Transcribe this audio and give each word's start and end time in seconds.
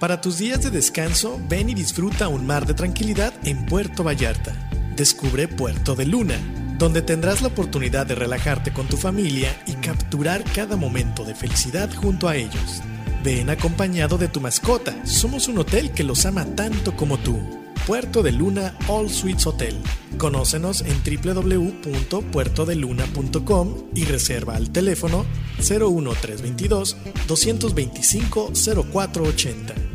Para 0.00 0.20
tus 0.22 0.38
días 0.38 0.62
de 0.62 0.70
descanso, 0.70 1.38
ven 1.46 1.68
y 1.68 1.74
disfruta 1.74 2.28
un 2.28 2.46
mar 2.46 2.66
de 2.66 2.72
tranquilidad 2.72 3.34
en 3.44 3.66
Puerto 3.66 4.02
Vallarta. 4.02 4.54
Descubre 4.96 5.46
Puerto 5.46 5.94
de 5.94 6.06
Luna, 6.06 6.38
donde 6.78 7.02
tendrás 7.02 7.42
la 7.42 7.48
oportunidad 7.48 8.06
de 8.06 8.14
relajarte 8.14 8.72
con 8.72 8.86
tu 8.86 8.96
familia 8.96 9.54
y 9.66 9.74
capturar 9.74 10.42
cada 10.54 10.76
momento 10.76 11.26
de 11.26 11.34
felicidad 11.34 11.90
junto 11.94 12.30
a 12.30 12.36
ellos. 12.36 12.80
Ven 13.22 13.50
acompañado 13.50 14.16
de 14.16 14.28
tu 14.28 14.40
mascota, 14.40 15.04
somos 15.04 15.48
un 15.48 15.58
hotel 15.58 15.90
que 15.90 16.02
los 16.02 16.24
ama 16.24 16.46
tanto 16.46 16.96
como 16.96 17.18
tú. 17.18 17.38
Puerto 17.86 18.22
de 18.22 18.32
Luna 18.32 18.74
All 18.88 19.10
Suites 19.10 19.46
Hotel. 19.46 19.76
Conócenos 20.16 20.82
en 20.82 21.02
www.puertodeluna.com 21.04 23.74
y 23.94 24.06
reserva 24.06 24.56
al 24.56 24.70
teléfono 24.70 25.26
01322 25.58 26.96
225 27.26 28.52
0480. 28.54 29.89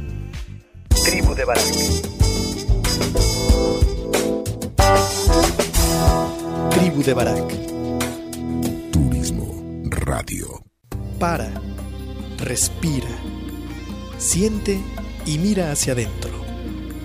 Tribu 1.03 1.35
de 1.35 1.45
Barak. 1.45 1.65
Tribu 6.71 7.03
de 7.03 7.13
Barak. 7.13 7.53
Turismo 8.91 9.83
Radio. 9.89 10.63
Para, 11.19 11.51
respira, 12.37 13.09
siente 14.17 14.79
y 15.25 15.37
mira 15.37 15.71
hacia 15.71 15.93
adentro. 15.93 16.31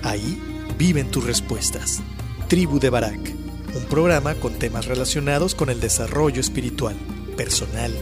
Ahí 0.03 0.41
viven 0.79 1.11
tus 1.11 1.25
respuestas. 1.25 2.01
Tribu 2.49 2.79
de 2.79 2.91
Barak, 2.91 3.35
un 3.75 3.85
programa 3.87 4.35
con 4.35 4.55
temas 4.55 4.87
relacionados 4.87 5.55
con 5.55 5.69
el 5.71 5.81
desarrollo 5.81 6.41
espiritual, 6.41 6.97
personal, 7.37 7.93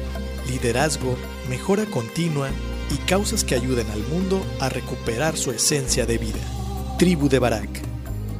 liderazgo, 0.48 1.16
mejora 1.48 1.86
continua 1.86 2.50
y 2.90 2.96
causas 3.06 3.44
que 3.44 3.54
ayuden 3.54 3.90
al 3.90 4.02
mundo 4.04 4.40
a 4.60 4.68
recuperar 4.68 5.36
su 5.36 5.50
esencia 5.50 6.06
de 6.06 6.18
vida. 6.18 6.40
Tribu 6.98 7.28
de 7.28 7.38
Barak, 7.38 7.68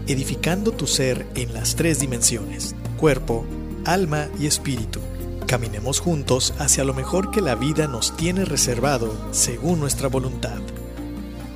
edificando 0.07 0.73
tu 0.73 0.87
ser 0.87 1.27
en 1.35 1.55
las 1.55 1.77
tres 1.77 2.01
dimensiones, 2.01 2.75
cuerpo, 2.97 3.45
alma 3.85 4.27
y 4.39 4.47
espíritu. 4.47 5.01
Caminemos 5.47 6.01
juntos 6.01 6.55
hacia 6.59 6.85
lo 6.85 6.93
mejor 6.93 7.31
que 7.31 7.41
la 7.41 7.55
vida 7.55 7.87
nos 7.87 8.17
tiene 8.17 8.45
reservado 8.45 9.15
según 9.31 9.81
nuestra 9.81 10.09
voluntad. 10.09 10.59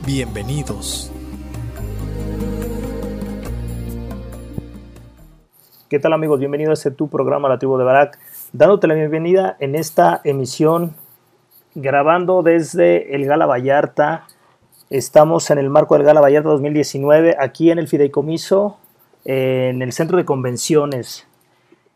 Bienvenidos. 0.07 1.11
¿Qué 5.89 5.99
tal 5.99 6.15
amigos? 6.15 6.39
Bienvenidos 6.39 6.71
a 6.71 6.89
este 6.89 6.91
tu 6.91 7.09
programa 7.09 7.51
La 7.51 7.59
Tribu 7.59 7.77
de 7.77 7.85
Barak, 7.85 8.19
dándote 8.55 8.87
la 8.87 8.95
bienvenida 8.95 9.57
en 9.61 9.75
esta 9.75 10.23
emisión 10.25 10.95
grabando 11.75 12.43
desde 12.43 13.15
el 13.15 13.27
Gala 13.27 13.47
Vallarta. 13.47 14.27
Estamos 14.91 15.51
en 15.51 15.59
el 15.59 15.71
marco 15.71 15.95
del 15.95 16.05
Gala 16.05 16.21
Vallarta 16.21 16.51
2019, 16.51 17.37
aquí 17.39 17.71
en 17.71 17.79
el 17.79 17.89
Fideicomiso, 17.89 18.79
en 19.25 19.83
el 19.83 19.93
centro 19.93 20.19
de 20.19 20.25
convenciones, 20.25 21.27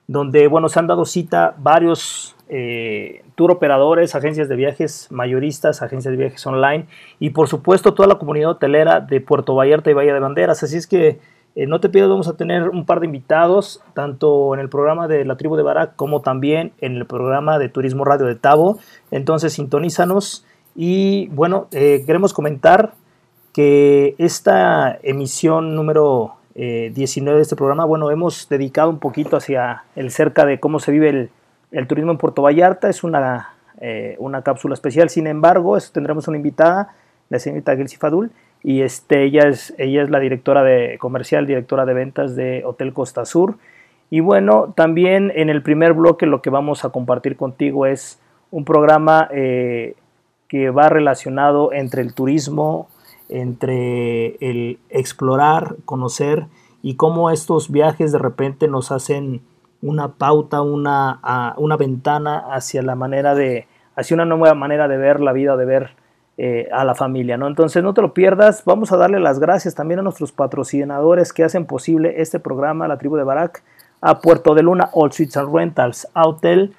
donde 0.07 0.49
bueno, 0.49 0.69
se 0.69 0.79
han 0.79 0.87
dado 0.87 1.05
cita 1.05 1.55
varios 1.59 2.37
eh, 2.49 3.23
tour 3.35 3.51
operadores, 3.51 4.15
agencias 4.15 4.49
de 4.49 4.57
viajes 4.57 5.09
mayoristas, 5.11 5.83
agencias 5.83 6.13
de 6.13 6.19
viajes 6.19 6.47
online 6.47 6.87
y 7.19 7.31
por 7.31 7.49
supuesto 7.49 7.93
toda 7.93 8.09
la 8.09 8.15
comunidad 8.15 8.51
hotelera 8.51 9.01
de 9.01 9.21
Puerto 9.21 9.55
Vallarta 9.55 9.91
y 9.91 9.95
Bahía 9.95 10.15
de 10.15 10.21
Banderas. 10.21 10.63
Así 10.63 10.77
es 10.77 10.87
que 10.87 11.19
eh, 11.57 11.67
no 11.67 11.81
te 11.81 11.89
pido, 11.89 12.07
vamos 12.11 12.29
a 12.29 12.37
tener 12.37 12.69
un 12.69 12.85
par 12.85 13.01
de 13.01 13.07
invitados, 13.07 13.83
tanto 13.95 14.53
en 14.53 14.61
el 14.61 14.69
programa 14.69 15.09
de 15.09 15.25
la 15.25 15.39
tribu 15.39 15.57
de 15.57 15.63
Barak 15.63 15.97
como 15.97 16.21
también 16.21 16.73
en 16.83 16.97
el 16.97 17.07
programa 17.07 17.59
de 17.59 17.71
Turismo 17.71 18.05
Radio 18.05 18.27
de 18.27 18.35
Tabo. 18.35 18.79
Entonces, 19.11 19.55
sintonízanos. 19.55 20.45
Y 20.75 21.29
bueno, 21.29 21.69
eh, 21.73 22.05
queremos 22.05 22.35
comentar 22.35 22.93
que 23.55 24.15
esta 24.19 24.99
emisión 25.03 25.75
número 25.75 26.35
19 26.55 26.91
eh, 26.95 27.37
de 27.37 27.43
este 27.43 27.57
programa, 27.57 27.87
bueno, 27.87 28.11
hemos 28.11 28.51
dedicado 28.51 28.91
un 28.91 28.99
poquito 28.99 29.39
hacia 29.39 29.85
el 29.97 30.11
cerca 30.11 30.45
de 30.45 30.61
cómo 30.61 30.79
se 30.79 30.93
vive 30.93 31.31
el, 31.71 31.87
turismo 31.87 32.13
en 32.13 32.19
Puerto 32.19 32.43
Vallarta. 32.43 32.91
Es 32.91 33.03
una, 33.03 33.55
una 34.19 34.43
cápsula 34.43 34.75
especial. 34.75 35.09
Sin 35.09 35.27
embargo, 35.27 35.79
tendremos 35.91 36.29
una 36.29 36.37
invitada, 36.37 36.95
la 37.31 37.39
señorita 37.39 37.75
Gelsi 37.75 37.97
Fadul 37.97 38.31
y 38.67 38.83
este, 38.83 39.23
ella, 39.23 39.47
es, 39.47 39.73
ella 39.79 40.03
es 40.03 40.11
la 40.11 40.19
directora 40.19 40.65
de 40.65 40.99
comercial, 40.99 41.47
directora 41.47 41.85
de 41.87 41.95
ventas 41.95 42.35
de 42.35 42.65
Hotel 42.65 42.93
Costa 42.93 43.25
Sur. 43.25 43.59
Y 44.11 44.19
bueno, 44.19 44.75
también 44.75 45.33
en 45.37 45.51
el 45.51 45.63
primer 45.63 45.93
bloque 45.93 46.27
lo 46.27 46.43
que 46.43 46.51
vamos 46.51 46.85
a 46.85 46.89
compartir 46.89 47.37
contigo 47.37 47.87
es 47.87 48.21
un 48.51 48.65
programa 48.65 49.29
eh, 49.31 49.95
que 50.49 50.71
va 50.71 50.89
relacionado 50.89 51.73
entre 51.73 52.03
el 52.03 52.13
turismo, 52.13 52.89
entre 53.29 54.35
el 54.41 54.81
explorar, 54.91 55.77
conocer 55.85 56.47
y 56.83 56.97
cómo 56.97 57.31
estos 57.31 57.71
viajes 57.71 58.11
de 58.11 58.19
repente 58.19 58.67
nos 58.67 58.91
hacen 58.91 59.43
una 59.81 60.15
pauta, 60.15 60.63
una, 60.63 61.55
una 61.57 61.77
ventana 61.77 62.39
hacia 62.51 62.83
la 62.83 62.97
manera 62.97 63.37
de, 63.37 63.69
hacia 63.95 64.17
una 64.17 64.25
nueva 64.25 64.55
manera 64.55 64.89
de 64.89 64.97
ver 64.97 65.21
la 65.21 65.33
vida, 65.33 65.57
de 65.57 65.67
ver 65.67 65.91
eh, 66.39 66.69
a 66.71 66.85
la 66.85 66.95
familia, 66.95 67.37
¿no? 67.37 67.47
Entonces 67.47 67.83
no 67.83 67.95
te 67.95 68.03
lo 68.03 68.13
pierdas, 68.13 68.63
vamos 68.65 68.93
a 68.93 68.97
darle 68.97 69.21
las 69.21 69.39
gracias 69.39 69.75
también 69.75 70.01
a 70.01 70.03
nuestros 70.03 70.33
patrocinadores 70.33 71.33
que 71.33 71.45
hacen 71.45 71.65
posible 71.65 72.21
este 72.21 72.39
programa, 72.39 72.87
la 72.89 72.99
tribu 72.99 73.17
de 73.17 73.25
Barak, 73.25 73.63
a 74.03 74.21
Puerto 74.21 74.55
de 74.55 74.63
Luna, 74.63 74.91
All 74.93 75.13
Suites 75.13 75.37
and 75.37 75.55
Rentals, 75.55 76.07
a 76.13 76.29
Hotel 76.29 76.75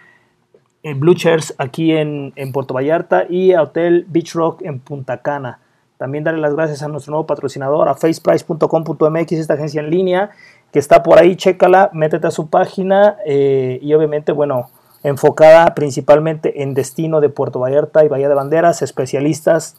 eh, 0.84 0.94
Blue 0.94 1.16
Chairs 1.16 1.56
aquí 1.57 1.91
en, 1.91 2.34
Puerto 2.53 2.73
Vallarta 2.73 3.25
y 3.28 3.53
a 3.53 3.63
Hotel 3.63 4.06
Beach 4.07 4.34
Rock 4.34 4.62
en 4.62 4.79
Punta 4.79 5.22
Cana. 5.22 5.59
También 5.97 6.24
darle 6.24 6.39
las 6.39 6.53
gracias 6.53 6.84
a 6.84 6.88
nuestro 6.88 7.12
nuevo 7.12 7.25
patrocinador, 7.25 7.89
a 7.89 7.95
faceprice.com.mx, 7.95 9.31
esta 9.31 9.56
agencia 9.56 9.81
en 9.81 9.89
línea 9.89 10.29
que 10.72 10.79
está 10.79 11.01
por 11.01 11.18
ahí, 11.18 11.35
chécala, 11.35 11.89
métete 11.94 12.28
a 12.28 12.31
su 12.31 12.50
página 12.50 13.18
eh, 13.25 13.79
y 13.81 13.94
obviamente, 13.94 14.31
bueno, 14.31 14.69
enfocada 15.03 15.74
principalmente 15.75 16.63
en 16.63 16.74
destino 16.74 17.22
de 17.22 17.30
Puerto 17.30 17.59
Vallarta 17.59 18.03
y 18.03 18.08
Bahía 18.08 18.30
de 18.30 18.35
Banderas, 18.35 18.81
especialistas 18.81 19.78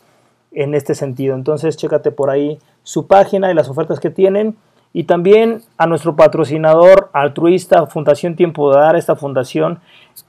en 0.52 0.74
este 0.74 0.94
sentido. 0.94 1.34
Entonces, 1.34 1.76
chécate 1.76 2.10
por 2.10 2.30
ahí 2.30 2.58
su 2.82 3.06
página 3.06 3.50
y 3.50 3.54
las 3.54 3.68
ofertas 3.68 4.00
que 4.00 4.10
tienen. 4.10 4.56
Y 4.92 5.04
también 5.04 5.62
a 5.76 5.86
nuestro 5.86 6.16
patrocinador 6.16 7.10
altruista, 7.12 7.86
Fundación 7.86 8.36
Tiempo 8.36 8.70
de 8.70 8.78
Dar, 8.78 8.96
esta 8.96 9.16
fundación 9.16 9.80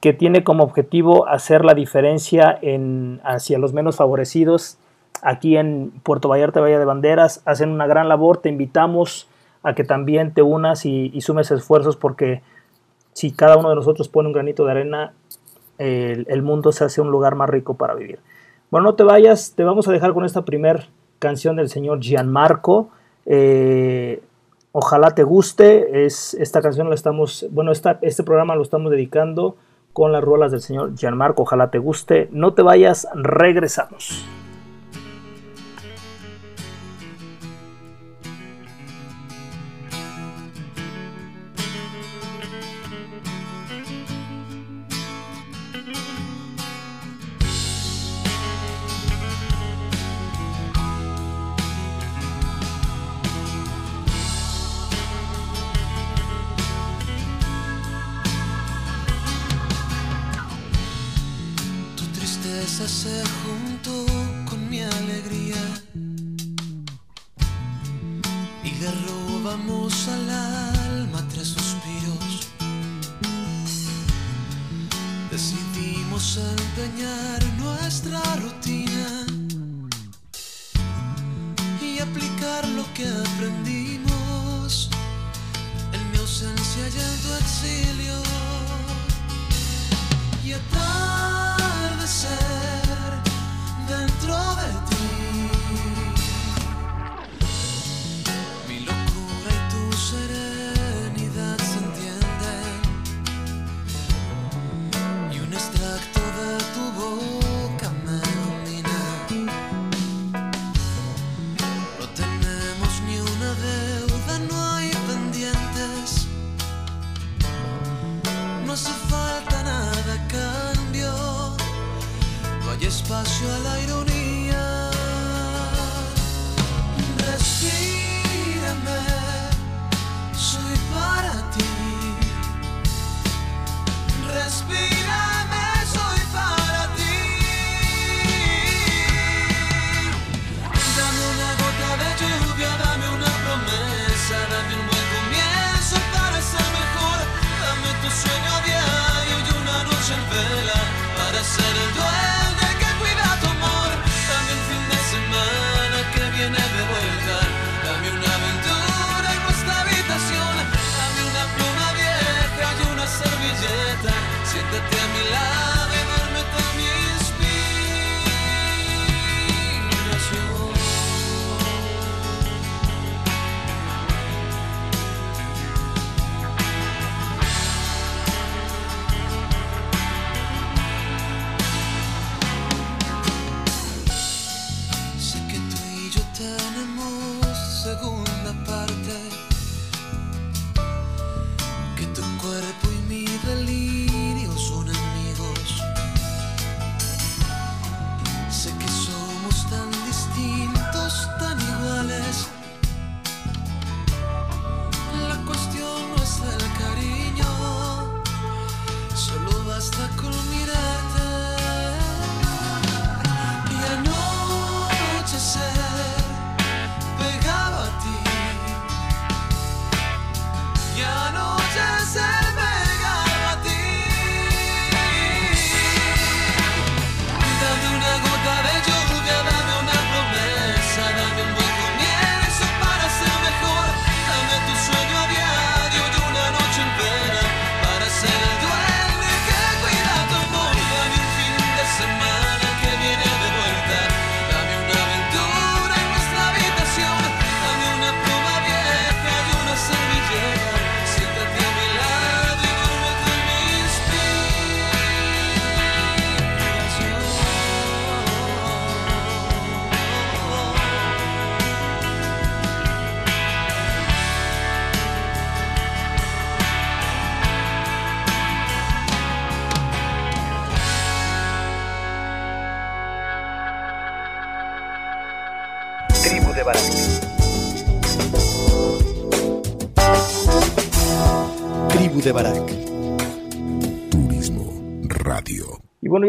que 0.01 0.13
tiene 0.13 0.43
como 0.43 0.63
objetivo 0.63 1.27
hacer 1.27 1.63
la 1.63 1.73
diferencia 1.73 2.57
en, 2.61 3.21
hacia 3.23 3.57
los 3.57 3.73
menos 3.73 3.95
favorecidos 3.95 4.77
aquí 5.21 5.57
en 5.57 5.91
Puerto 6.03 6.27
Vallarta, 6.27 6.59
Bahía 6.59 6.79
de 6.79 6.85
Banderas. 6.85 7.41
Hacen 7.45 7.71
una 7.71 7.87
gran 7.87 8.09
labor, 8.09 8.37
te 8.37 8.49
invitamos 8.49 9.29
a 9.63 9.73
que 9.73 9.83
también 9.83 10.33
te 10.33 10.41
unas 10.41 10.85
y, 10.85 11.09
y 11.13 11.21
sumes 11.21 11.51
esfuerzos 11.51 11.95
porque 11.95 12.41
si 13.19 13.31
cada 13.31 13.57
uno 13.57 13.67
de 13.67 13.75
nosotros 13.75 14.07
pone 14.07 14.27
un 14.27 14.33
granito 14.33 14.63
de 14.63 14.71
arena, 14.71 15.11
el, 15.77 16.41
mundo 16.41 16.71
se 16.71 16.85
hace 16.85 17.01
un 17.01 17.11
lugar 17.11 17.35
más 17.35 17.49
rico 17.49 17.73
para 17.73 17.93
vivir. 17.93 18.19
Bueno, 18.71 18.85
no 18.85 18.95
te 18.95 19.03
vayas, 19.03 19.55
te 19.57 19.65
vamos 19.65 19.89
a 19.89 19.91
dejar 19.91 20.13
con 20.13 20.23
esta 20.23 20.45
primer 20.45 20.87
canción 21.19 21.57
del 21.57 21.67
señor 21.67 21.99
Gianmarco. 21.99 22.91
Eh, 23.25 24.23
ojalá 24.71 25.11
te 25.15 25.23
guste. 25.23 26.05
Es, 26.05 26.33
esta 26.33 26.61
canción 26.61 26.87
la 26.87 26.95
estamos, 26.95 27.45
bueno, 27.51 27.73
este 27.73 28.23
programa 28.23 28.55
lo 28.55 28.61
estamos 28.61 28.89
dedicando 28.89 29.57
con 29.91 30.13
las 30.13 30.23
rolas 30.23 30.53
del 30.53 30.61
señor 30.61 30.95
Gianmarco. 30.95 31.43
Ojalá 31.43 31.71
te 31.71 31.77
guste. 31.77 32.29
No 32.31 32.53
te 32.53 32.61
vayas, 32.61 33.05
regresamos. 33.15 34.25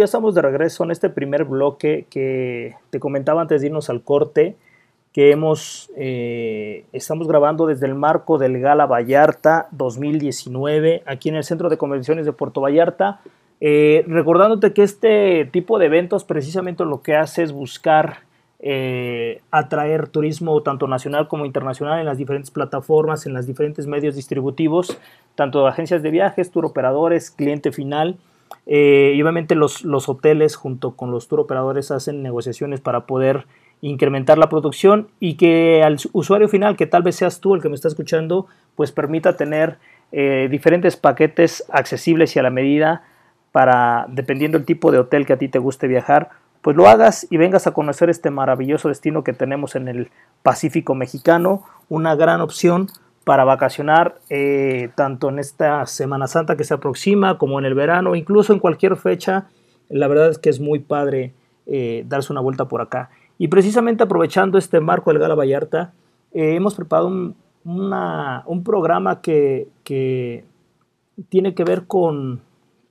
Ya 0.00 0.04
estamos 0.07 0.35
de 0.35 0.40
regreso 0.40 0.83
en 0.83 0.90
este 0.92 1.11
primer 1.11 1.45
bloque 1.45 2.07
que 2.09 2.75
te 2.88 2.99
comentaba 2.99 3.42
antes 3.42 3.61
de 3.61 3.66
irnos 3.66 3.90
al 3.90 4.02
corte, 4.02 4.57
que 5.12 5.30
hemos, 5.30 5.90
eh, 5.95 6.87
estamos 6.95 7.28
grabando 7.28 7.66
desde 7.66 7.85
el 7.85 7.95
marco 7.95 8.38
del 8.38 8.59
Gala 8.61 8.87
Vallarta 8.87 9.69
2019, 9.73 11.02
aquí 11.04 11.28
en 11.28 11.35
el 11.35 11.45
Centro 11.45 11.69
de 11.69 11.76
Convenciones 11.76 12.25
de 12.25 12.33
Puerto 12.33 12.62
Vallarta. 12.62 13.21
Eh, 13.61 14.04
recordándote 14.07 14.73
que 14.73 14.83
este 14.83 15.45
tipo 15.52 15.78
de 15.78 15.87
eventos 15.87 16.25
precisamente 16.25 16.87
lo 16.87 17.02
que 17.02 17.14
hace 17.14 17.42
es 17.42 17.52
buscar 17.52 18.21
eh, 18.59 19.42
atraer 19.50 20.09
turismo 20.09 20.62
tanto 20.62 20.87
nacional 20.87 21.28
como 21.28 21.45
internacional 21.45 22.00
en 22.00 22.07
las 22.07 22.16
diferentes 22.16 22.50
plataformas, 22.50 23.26
en 23.26 23.35
los 23.35 23.47
diferentes 23.47 23.87
medios 23.87 24.16
distributivos, 24.16 24.99
tanto 25.35 25.66
agencias 25.66 26.02
de 26.02 26.11
viajes, 26.11 26.50
tour 26.50 26.64
operadores, 26.64 27.30
cliente 27.30 27.71
final. 27.71 28.16
Eh, 28.66 29.12
y 29.14 29.23
obviamente 29.23 29.54
los, 29.54 29.85
los 29.85 30.09
hoteles 30.09 30.57
junto 30.57 30.92
con 30.92 31.11
los 31.11 31.28
tour 31.28 31.40
operadores 31.40 31.90
hacen 31.90 32.23
negociaciones 32.23 32.80
para 32.80 33.07
poder 33.07 33.47
incrementar 33.80 34.38
la 34.38 34.49
producción 34.49 35.09
y 35.21 35.35
que 35.35 35.83
al 35.83 35.99
usuario 36.12 36.49
final, 36.49 36.76
que 36.76 36.87
tal 36.87 37.02
vez 37.02 37.16
seas 37.16 37.40
tú 37.40 37.54
el 37.54 37.62
que 37.62 37.69
me 37.69 37.75
está 37.75 37.88
escuchando, 37.88 38.47
pues 38.76 38.92
permita 38.92 39.37
tener 39.37 39.78
eh, 40.12 40.49
diferentes 40.50 40.97
paquetes 40.97 41.64
accesibles 41.71 42.35
y 42.37 42.38
a 42.38 42.42
la 42.42 42.50
medida 42.50 43.04
para, 43.52 44.07
dependiendo 44.09 44.59
del 44.59 44.66
tipo 44.66 44.92
de 44.92 44.99
hotel 44.99 45.26
que 45.26 45.33
a 45.33 45.38
ti 45.38 45.49
te 45.49 45.59
guste 45.59 45.88
viajar, 45.88 46.30
pues 46.62 46.76
lo 46.76 46.88
hagas 46.88 47.26
y 47.30 47.37
vengas 47.38 47.66
a 47.66 47.73
conocer 47.73 48.11
este 48.11 48.30
maravilloso 48.30 48.88
destino 48.88 49.25
que 49.25 49.33
tenemos 49.33 49.76
en 49.76 49.88
el 49.88 50.11
Pacífico 50.42 50.95
mexicano, 50.95 51.62
una 51.88 52.14
gran 52.14 52.40
opción 52.40 52.88
para 53.25 53.45
vacacionar 53.45 54.19
eh, 54.29 54.91
tanto 54.95 55.29
en 55.29 55.39
esta 55.39 55.85
Semana 55.87 56.27
Santa 56.27 56.57
que 56.57 56.65
se 56.65 56.75
aproxima 56.75 57.39
como 57.39 57.59
en 57.59 57.65
el 57.65 57.75
verano, 57.75 58.15
incluso 58.15 58.53
en 58.53 58.59
cualquier 58.59 58.97
fecha. 58.97 59.47
La 59.89 60.09
verdad 60.09 60.31
es 60.31 60.39
que 60.39 60.50
es 60.50 60.61
muy 60.61 60.79
padre 60.79 61.35
eh, 61.67 62.05
darse 62.09 62.33
una 62.33 62.41
vuelta 62.41 62.67
por 62.67 62.81
acá. 62.81 63.11
Y 63.39 63.49
precisamente 63.49 64.03
aprovechando 64.03 64.59
este 64.59 64.81
marco 64.81 65.11
del 65.11 65.21
Gala 65.21 65.35
Vallarta, 65.35 65.93
eh, 66.33 66.55
hemos 66.55 66.75
preparado 66.75 67.09
un, 67.09 67.37
un 67.65 68.65
programa 68.65 69.21
que, 69.21 69.69
que 69.85 70.45
tiene 71.29 71.55
que 71.55 71.65
ver 71.65 71.87
con, 71.87 72.41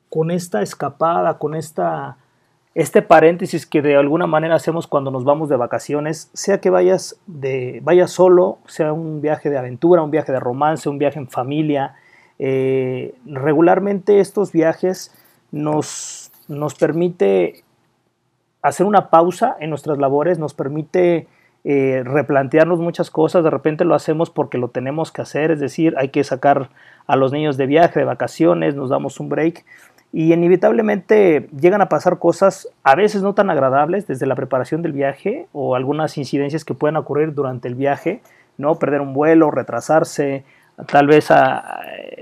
con 0.10 0.32
esta 0.32 0.62
escapada, 0.62 1.38
con 1.38 1.56
esta 1.56 2.18
este 2.76 3.02
paréntesis 3.02 3.66
que 3.66 3.82
de 3.82 3.96
alguna 3.96 4.28
manera 4.28 4.56
hacemos 4.56 4.88
cuando 4.88 5.12
nos 5.12 5.24
vamos 5.24 5.50
de 5.50 5.56
vacaciones, 5.56 6.30
sea 6.34 6.62
que 6.62 6.70
vayas, 6.70 7.20
de, 7.26 7.80
vayas 7.84 8.12
solo, 8.12 8.60
sea 8.68 8.94
un 8.94 9.22
viaje 9.22 9.50
de 9.50 9.58
aventura, 9.58 10.04
un 10.04 10.12
viaje 10.12 10.32
de 10.32 10.40
romance, 10.40 10.88
un 10.88 11.00
viaje 11.00 11.20
en 11.20 11.28
familia, 11.28 11.96
eh, 12.38 13.16
regularmente 13.26 14.20
estos 14.20 14.52
viajes 14.52 15.14
nos, 15.52 16.32
nos 16.48 16.76
permite 16.76 17.64
hacer 18.62 18.86
una 18.86 19.10
pausa 19.10 19.58
en 19.60 19.70
nuestras 19.72 19.98
labores, 19.98 20.38
nos 20.38 20.54
permite 20.54 21.28
eh, 21.66 22.04
replantearnos 22.06 22.80
muchas 22.80 23.10
cosas, 23.10 23.44
de 23.44 23.50
repente 23.50 23.84
lo 23.84 23.96
hacemos 23.96 24.30
porque 24.30 24.58
lo 24.58 24.70
tenemos 24.70 25.12
que 25.12 25.22
hacer, 25.22 25.52
es 25.52 25.60
decir, 25.60 25.94
hay 25.98 26.10
que 26.10 26.24
sacar 26.24 26.70
a 27.08 27.16
los 27.16 27.34
niños 27.34 27.58
de 27.58 27.66
viaje, 27.66 28.00
de 28.00 28.06
vacaciones, 28.06 28.76
nos 28.76 28.90
damos 28.90 29.20
un 29.20 29.28
break 29.28 29.66
y 30.12 30.34
inevitablemente 30.34 31.50
llegan 31.60 31.82
a 31.82 31.90
pasar 31.90 32.18
cosas 32.18 32.68
a 32.84 32.96
veces 32.96 33.22
no 33.22 33.34
tan 33.34 33.50
agradables 33.50 34.08
desde 34.08 34.26
la 34.26 34.36
preparación 34.36 34.82
del 34.82 34.94
viaje 34.94 35.48
o 35.54 35.76
algunas 35.76 36.18
incidencias 36.18 36.66
que 36.66 36.74
pueden 36.74 36.98
ocurrir 36.98 37.34
durante 37.34 37.68
el 37.68 37.76
viaje, 37.76 38.22
¿no? 38.58 38.76
Perder 38.76 39.02
un 39.02 39.14
vuelo, 39.14 39.52
retrasarse, 39.52 40.44
tal 40.88 41.08
vez 41.08 41.30
ah, 41.30 41.82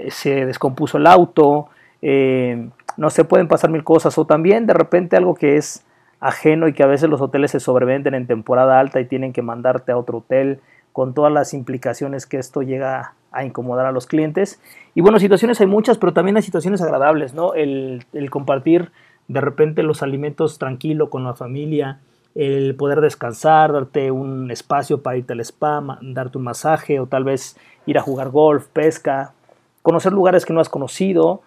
se 0.09 0.45
descompuso 0.45 0.97
el 0.97 1.07
auto, 1.07 1.69
eh, 2.01 2.69
no 2.97 3.09
se 3.09 3.23
pueden 3.23 3.47
pasar 3.47 3.69
mil 3.69 3.83
cosas 3.83 4.17
o 4.17 4.25
también 4.25 4.65
de 4.65 4.73
repente 4.73 5.15
algo 5.15 5.35
que 5.35 5.55
es 5.55 5.85
ajeno 6.19 6.67
y 6.67 6.73
que 6.73 6.83
a 6.83 6.87
veces 6.87 7.09
los 7.09 7.21
hoteles 7.21 7.51
se 7.51 7.59
sobrevenden 7.59 8.15
en 8.15 8.27
temporada 8.27 8.79
alta 8.79 8.99
y 8.99 9.05
tienen 9.05 9.33
que 9.33 9.41
mandarte 9.41 9.91
a 9.91 9.97
otro 9.97 10.19
hotel 10.19 10.59
con 10.91 11.13
todas 11.13 11.31
las 11.31 11.53
implicaciones 11.53 12.25
que 12.25 12.37
esto 12.37 12.63
llega 12.63 13.13
a 13.31 13.43
incomodar 13.43 13.85
a 13.85 13.91
los 13.91 14.07
clientes. 14.07 14.59
Y 14.95 15.01
bueno, 15.01 15.19
situaciones 15.19 15.59
hay 15.61 15.67
muchas, 15.67 15.97
pero 15.97 16.13
también 16.13 16.37
hay 16.37 16.43
situaciones 16.43 16.81
agradables, 16.81 17.33
¿no? 17.33 17.53
El, 17.53 18.05
compartir 18.29 18.91
de 19.27 19.41
repente 19.41 19.83
los 19.83 20.03
alimentos 20.03 20.57
tranquilo 20.57 21.09
con 21.09 21.23
la 21.23 21.33
familia, 21.33 21.99
el 22.35 22.75
poder 22.75 23.01
descansar, 23.01 23.73
darte 23.73 24.11
un 24.11 24.51
espacio 24.51 25.01
para 25.01 25.17
irte 25.17 25.33
al 25.33 25.41
spa, 25.41 25.99
darte 26.01 26.37
un 26.37 26.43
masaje 26.43 26.99
o 26.99 27.07
tal 27.07 27.23
vez 27.23 27.57
ir 27.85 27.97
a 27.97 28.01
jugar 28.01 28.29
golf, 28.29 28.67
pesca, 28.67 29.33
conocer 29.81 30.13
lugares 30.13 30.45
que 30.45 30.53
no 30.53 30.61
has 30.61 30.69
conocido. 30.69 31.41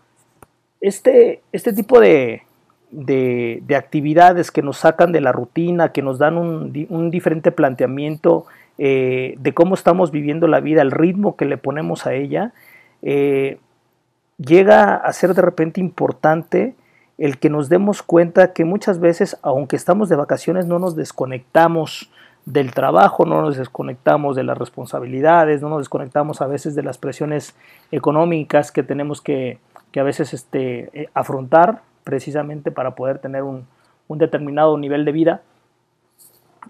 Este, 0.80 1.42
este 1.52 1.72
tipo 1.72 2.00
de, 2.00 2.42
de, 2.90 3.76
actividades 3.76 4.50
que 4.50 4.62
nos 4.62 4.78
sacan 4.78 5.12
de 5.12 5.20
la 5.20 5.32
rutina, 5.32 5.92
que 5.92 6.02
nos 6.02 6.18
dan 6.18 6.36
un, 6.36 6.86
un 6.88 7.10
diferente 7.10 7.52
planteamiento 7.52 8.46
eh, 8.82 9.34
de 9.38 9.52
cómo 9.52 9.74
estamos 9.74 10.10
viviendo 10.10 10.46
la 10.46 10.60
vida, 10.60 10.80
el 10.80 10.90
ritmo 10.90 11.36
que 11.36 11.44
le 11.44 11.58
ponemos 11.58 12.06
a 12.06 12.14
ella, 12.14 12.54
eh, 13.02 13.58
llega 14.38 14.94
a 14.94 15.12
ser 15.12 15.34
de 15.34 15.42
repente 15.42 15.82
importante 15.82 16.74
el 17.18 17.38
que 17.38 17.50
nos 17.50 17.68
demos 17.68 18.02
cuenta 18.02 18.54
que 18.54 18.64
muchas 18.64 18.98
veces, 18.98 19.36
aunque 19.42 19.76
estamos 19.76 20.08
de 20.08 20.16
vacaciones, 20.16 20.64
no 20.64 20.78
nos 20.78 20.96
desconectamos 20.96 22.10
del 22.46 22.72
trabajo, 22.72 23.26
no 23.26 23.42
nos 23.42 23.58
desconectamos 23.58 24.34
de 24.34 24.44
las 24.44 24.56
responsabilidades, 24.56 25.60
no 25.60 25.68
nos 25.68 25.80
desconectamos 25.80 26.40
a 26.40 26.46
veces 26.46 26.74
de 26.74 26.82
las 26.82 26.96
presiones 26.96 27.54
económicas 27.92 28.72
que 28.72 28.82
tenemos 28.82 29.20
que, 29.20 29.58
a 29.94 30.02
veces 30.02 30.32
este, 30.32 30.88
eh, 30.98 31.10
afrontar 31.12 31.82
precisamente 32.02 32.70
para 32.70 32.94
poder 32.94 33.18
tener 33.18 33.42
un, 33.42 33.66
un 34.08 34.16
determinado 34.16 34.78
nivel 34.78 35.04
de 35.04 35.12
vida. 35.12 35.42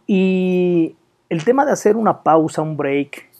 Y 0.09 0.97
el 1.31 1.45
tema 1.45 1.65
de 1.65 1.73
hacer 1.73 1.97
una 1.97 2.23
pausa, 2.23 2.61
un 2.61 2.77
break, 2.77 3.31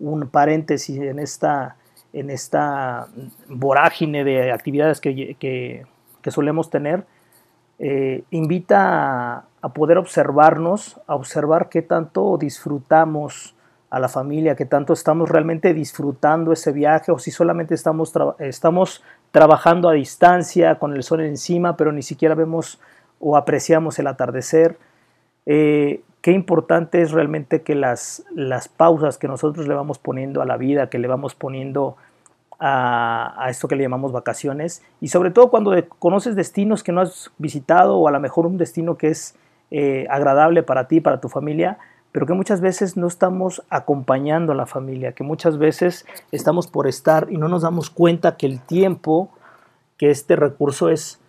un 0.00 0.28
paréntesis 0.28 0.98
en 0.98 1.18
esta, 1.18 1.76
en 2.12 2.30
esta 2.30 3.06
vorágine 3.48 4.24
de 4.24 4.50
actividades 4.50 5.00
que, 5.00 5.86
solemos 6.28 6.70
tener, 6.70 7.04
eh, 7.78 8.24
invita 8.30 9.44
a, 9.60 9.68
poder 9.74 9.98
observarnos, 9.98 11.00
a 11.06 11.14
observar 11.14 11.68
qué 11.68 11.82
tanto 11.82 12.38
disfrutamos 12.38 13.54
a 13.90 14.00
la 14.00 14.08
familia, 14.08 14.56
qué 14.56 14.64
tanto 14.64 14.94
estamos 14.94 15.28
realmente 15.28 15.74
disfrutando 15.74 16.52
ese 16.52 16.72
viaje 16.72 17.12
o 17.12 17.18
si 17.18 17.30
solamente 17.30 17.74
estamos, 17.74 18.12
estamos 18.38 19.04
trabajando 19.30 19.88
a 19.88 19.92
distancia 19.92 20.78
con 20.78 20.94
el 20.94 21.02
sol 21.02 21.20
encima, 21.20 21.76
pero 21.76 21.92
ni 21.92 22.02
siquiera 22.02 22.34
vemos 22.34 22.80
o 23.20 23.36
apreciamos 23.36 23.98
el 23.98 24.06
atardecer. 24.06 24.78
Eh, 25.46 26.02
qué 26.24 26.32
importante 26.32 27.02
es 27.02 27.12
realmente 27.12 27.60
que 27.60 27.74
las, 27.74 28.24
las 28.34 28.66
pausas 28.66 29.18
que 29.18 29.28
nosotros 29.28 29.68
le 29.68 29.74
vamos 29.74 29.98
poniendo 29.98 30.40
a 30.40 30.46
la 30.46 30.56
vida, 30.56 30.88
que 30.88 30.98
le 30.98 31.06
vamos 31.06 31.34
poniendo 31.34 31.96
a, 32.58 33.46
esto 33.50 33.68
que 33.68 33.76
le 33.76 33.82
llamamos 33.82 34.10
vacaciones, 34.10 34.82
y 35.02 35.08
sobre 35.08 35.30
todo 35.30 35.50
cuando 35.50 35.74
conoces 35.98 36.34
destinos 36.34 36.82
que 36.82 36.92
no 36.92 37.02
has 37.02 37.30
visitado 37.36 37.98
o 37.98 38.08
a 38.08 38.10
lo 38.10 38.20
mejor 38.20 38.46
un 38.46 38.56
destino 38.56 38.96
que 38.96 39.08
es 39.08 39.36
eh, 39.70 40.06
agradable 40.08 40.62
para 40.62 40.88
ti, 40.88 41.02
para 41.02 41.20
tu 41.20 41.28
familia, 41.28 41.76
pero 42.10 42.24
que 42.24 42.32
muchas 42.32 42.62
veces 42.62 42.96
no 42.96 43.06
estamos 43.06 43.62
acompañando 43.68 44.52
a 44.52 44.54
la 44.54 44.64
familia, 44.64 45.12
que 45.12 45.24
muchas 45.24 45.58
veces 45.58 46.06
estamos 46.32 46.68
por 46.68 46.86
estar 46.86 47.26
y 47.28 47.36
no 47.36 47.48
nos 47.48 47.60
damos 47.60 47.90
cuenta 47.90 48.38
que 48.38 48.46
el 48.46 48.62
tiempo, 48.62 49.28
que 49.98 50.08
este 50.08 50.36
recurso 50.36 50.88
es 50.88 51.20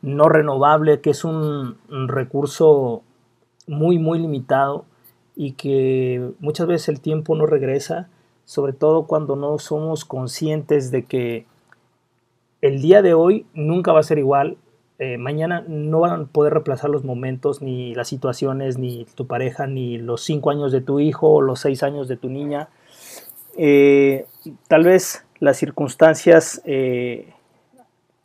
no 0.00 0.28
renovable, 0.28 1.00
que 1.00 1.10
es 1.10 1.24
un 1.24 1.78
recurso 2.08 3.04
muy, 3.66 3.98
muy 3.98 4.18
limitado 4.18 4.84
y 5.34 5.52
que 5.52 6.32
muchas 6.40 6.66
veces 6.66 6.88
el 6.88 7.00
tiempo 7.00 7.34
no 7.34 7.46
regresa, 7.46 8.08
sobre 8.44 8.72
todo 8.72 9.06
cuando 9.06 9.36
no 9.36 9.58
somos 9.58 10.04
conscientes 10.04 10.90
de 10.90 11.04
que 11.04 11.46
el 12.60 12.80
día 12.80 13.02
de 13.02 13.14
hoy 13.14 13.46
nunca 13.54 13.92
va 13.92 14.00
a 14.00 14.04
ser 14.04 14.18
igual, 14.18 14.56
eh, 14.98 15.18
mañana 15.18 15.64
no 15.66 16.00
van 16.00 16.12
a 16.12 16.24
poder 16.26 16.52
reemplazar 16.52 16.90
los 16.90 17.02
momentos, 17.02 17.60
ni 17.60 17.94
las 17.94 18.08
situaciones, 18.08 18.78
ni 18.78 19.04
tu 19.16 19.26
pareja, 19.26 19.66
ni 19.66 19.98
los 19.98 20.22
cinco 20.22 20.50
años 20.50 20.70
de 20.70 20.80
tu 20.80 21.00
hijo 21.00 21.40
los 21.40 21.60
seis 21.60 21.82
años 21.82 22.08
de 22.08 22.16
tu 22.16 22.28
niña. 22.28 22.68
Eh, 23.56 24.26
tal 24.68 24.84
vez 24.84 25.26
las 25.40 25.56
circunstancias 25.56 26.62
eh, 26.64 27.32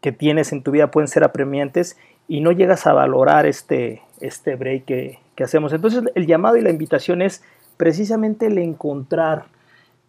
que 0.01 0.11
tienes 0.11 0.51
en 0.51 0.61
tu 0.61 0.71
vida 0.71 0.91
pueden 0.91 1.07
ser 1.07 1.23
apremiantes 1.23 1.97
y 2.27 2.41
no 2.41 2.51
llegas 2.51 2.85
a 2.85 2.93
valorar 2.93 3.47
este, 3.47 4.03
este 4.19 4.55
break 4.55 5.19
que 5.37 5.43
hacemos. 5.43 5.71
Entonces 5.71 6.03
el 6.15 6.25
llamado 6.25 6.57
y 6.57 6.61
la 6.61 6.71
invitación 6.71 7.21
es 7.21 7.43
precisamente 7.77 8.47
el 8.47 8.57
encontrar 8.57 9.45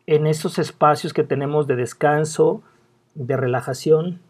en 0.07 0.27
esos 0.27 0.59
espacios 0.59 1.13
que 1.13 1.23
tenemos 1.23 1.67
de 1.67 1.77
descanso, 1.77 2.63
de 3.15 3.37
relajación 3.37 4.21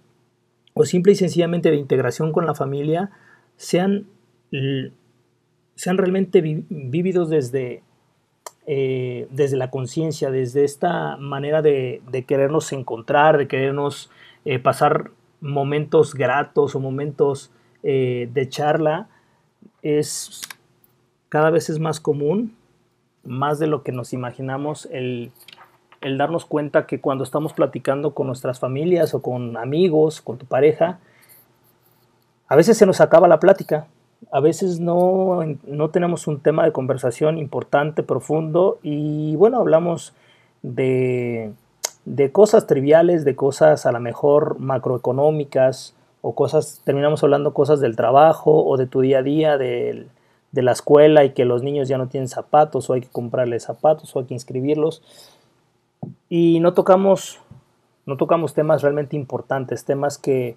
o 0.74 0.84
simple 0.84 1.12
y 1.12 1.14
sencillamente 1.14 1.70
de 1.70 1.76
integración 1.76 2.32
con 2.32 2.46
la 2.46 2.54
familia, 2.54 3.10
sean, 3.56 4.06
sean 5.76 5.98
realmente 5.98 6.40
vividos 6.40 7.30
desde, 7.30 7.84
eh, 8.66 9.28
desde 9.30 9.56
la 9.56 9.70
conciencia, 9.70 10.32
desde 10.32 10.64
esta 10.64 11.16
manera 11.16 11.62
de, 11.62 12.02
querernos 12.26 12.72
encontrar, 12.72 13.38
de 13.38 13.46
querernos 13.46 14.10
eh, 14.44 14.58
pasar 14.58 15.12
momentos 15.40 16.14
gratos 16.14 16.74
o 16.74 16.80
momentos 16.80 17.52
eh, 17.84 18.28
de 18.32 18.48
charla, 18.48 19.08
es 19.82 20.42
cada 21.28 21.50
vez 21.50 21.70
es 21.70 21.78
más 21.78 22.00
común, 22.00 22.54
más 23.24 23.58
de 23.58 23.66
lo 23.66 23.82
que 23.82 23.92
nos 23.92 24.12
imaginamos, 24.12 24.88
el, 24.90 25.32
darnos 26.00 26.44
cuenta 26.44 26.86
que 26.86 27.00
cuando 27.00 27.24
estamos 27.24 27.52
platicando 27.52 28.14
con 28.14 28.26
nuestras 28.26 28.60
familias 28.60 29.14
o 29.14 29.22
con 29.22 29.56
amigos, 29.56 30.20
con 30.20 30.38
tu 30.38 30.46
pareja, 30.46 30.98
a 32.48 32.56
veces 32.56 32.78
se 32.78 32.86
nos 32.86 33.00
acaba 33.00 33.28
la 33.28 33.40
plática, 33.40 33.86
a 34.32 34.40
veces 34.40 34.80
no, 34.80 35.40
no 35.66 35.90
tenemos 35.90 36.26
un 36.26 36.40
tema 36.40 36.64
de 36.64 36.72
conversación 36.72 37.38
importante, 37.38 38.02
profundo, 38.02 38.78
y 38.82 39.36
bueno, 39.36 39.58
hablamos 39.58 40.14
de, 40.62 41.52
de 42.04 42.32
cosas 42.32 42.66
triviales, 42.66 43.24
de 43.24 43.36
cosas 43.36 43.84
a 43.86 43.92
lo 43.92 44.00
mejor 44.00 44.58
macroeconómicas, 44.58 45.94
o 46.20 46.34
cosas, 46.34 46.80
terminamos 46.84 47.22
hablando 47.22 47.54
cosas 47.54 47.80
del 47.80 47.94
trabajo 47.94 48.64
o 48.64 48.76
de 48.76 48.86
tu 48.86 49.02
día 49.02 49.18
a 49.18 49.22
día, 49.22 49.56
del, 49.56 50.08
de 50.52 50.62
la 50.62 50.72
escuela 50.72 51.24
y 51.24 51.30
que 51.30 51.44
los 51.44 51.62
niños 51.62 51.88
ya 51.88 51.98
no 51.98 52.08
tienen 52.08 52.28
zapatos 52.28 52.88
o 52.88 52.94
hay 52.94 53.02
que 53.02 53.08
comprarles 53.08 53.64
zapatos 53.64 54.14
o 54.14 54.20
hay 54.20 54.26
que 54.26 54.34
inscribirlos. 54.34 55.02
Y 56.28 56.60
no 56.60 56.74
tocamos, 56.74 57.40
no 58.06 58.16
tocamos 58.16 58.54
temas 58.54 58.82
realmente 58.82 59.16
importantes, 59.16 59.84
temas 59.84 60.18
que, 60.18 60.56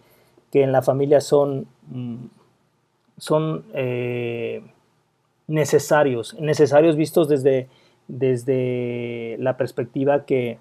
en 0.53 0.71
la 0.71 0.81
familia 0.81 1.21
son, 1.21 1.65
mm, 1.87 2.25
son 3.17 3.63
eh, 3.73 4.63
necesarios, 5.47 6.35
necesarios 6.39 6.95
vistos 6.95 7.29
desde, 7.29 7.69
desde 8.07 9.37
la 9.39 9.55
perspectiva 9.55 10.25
que 10.25 10.59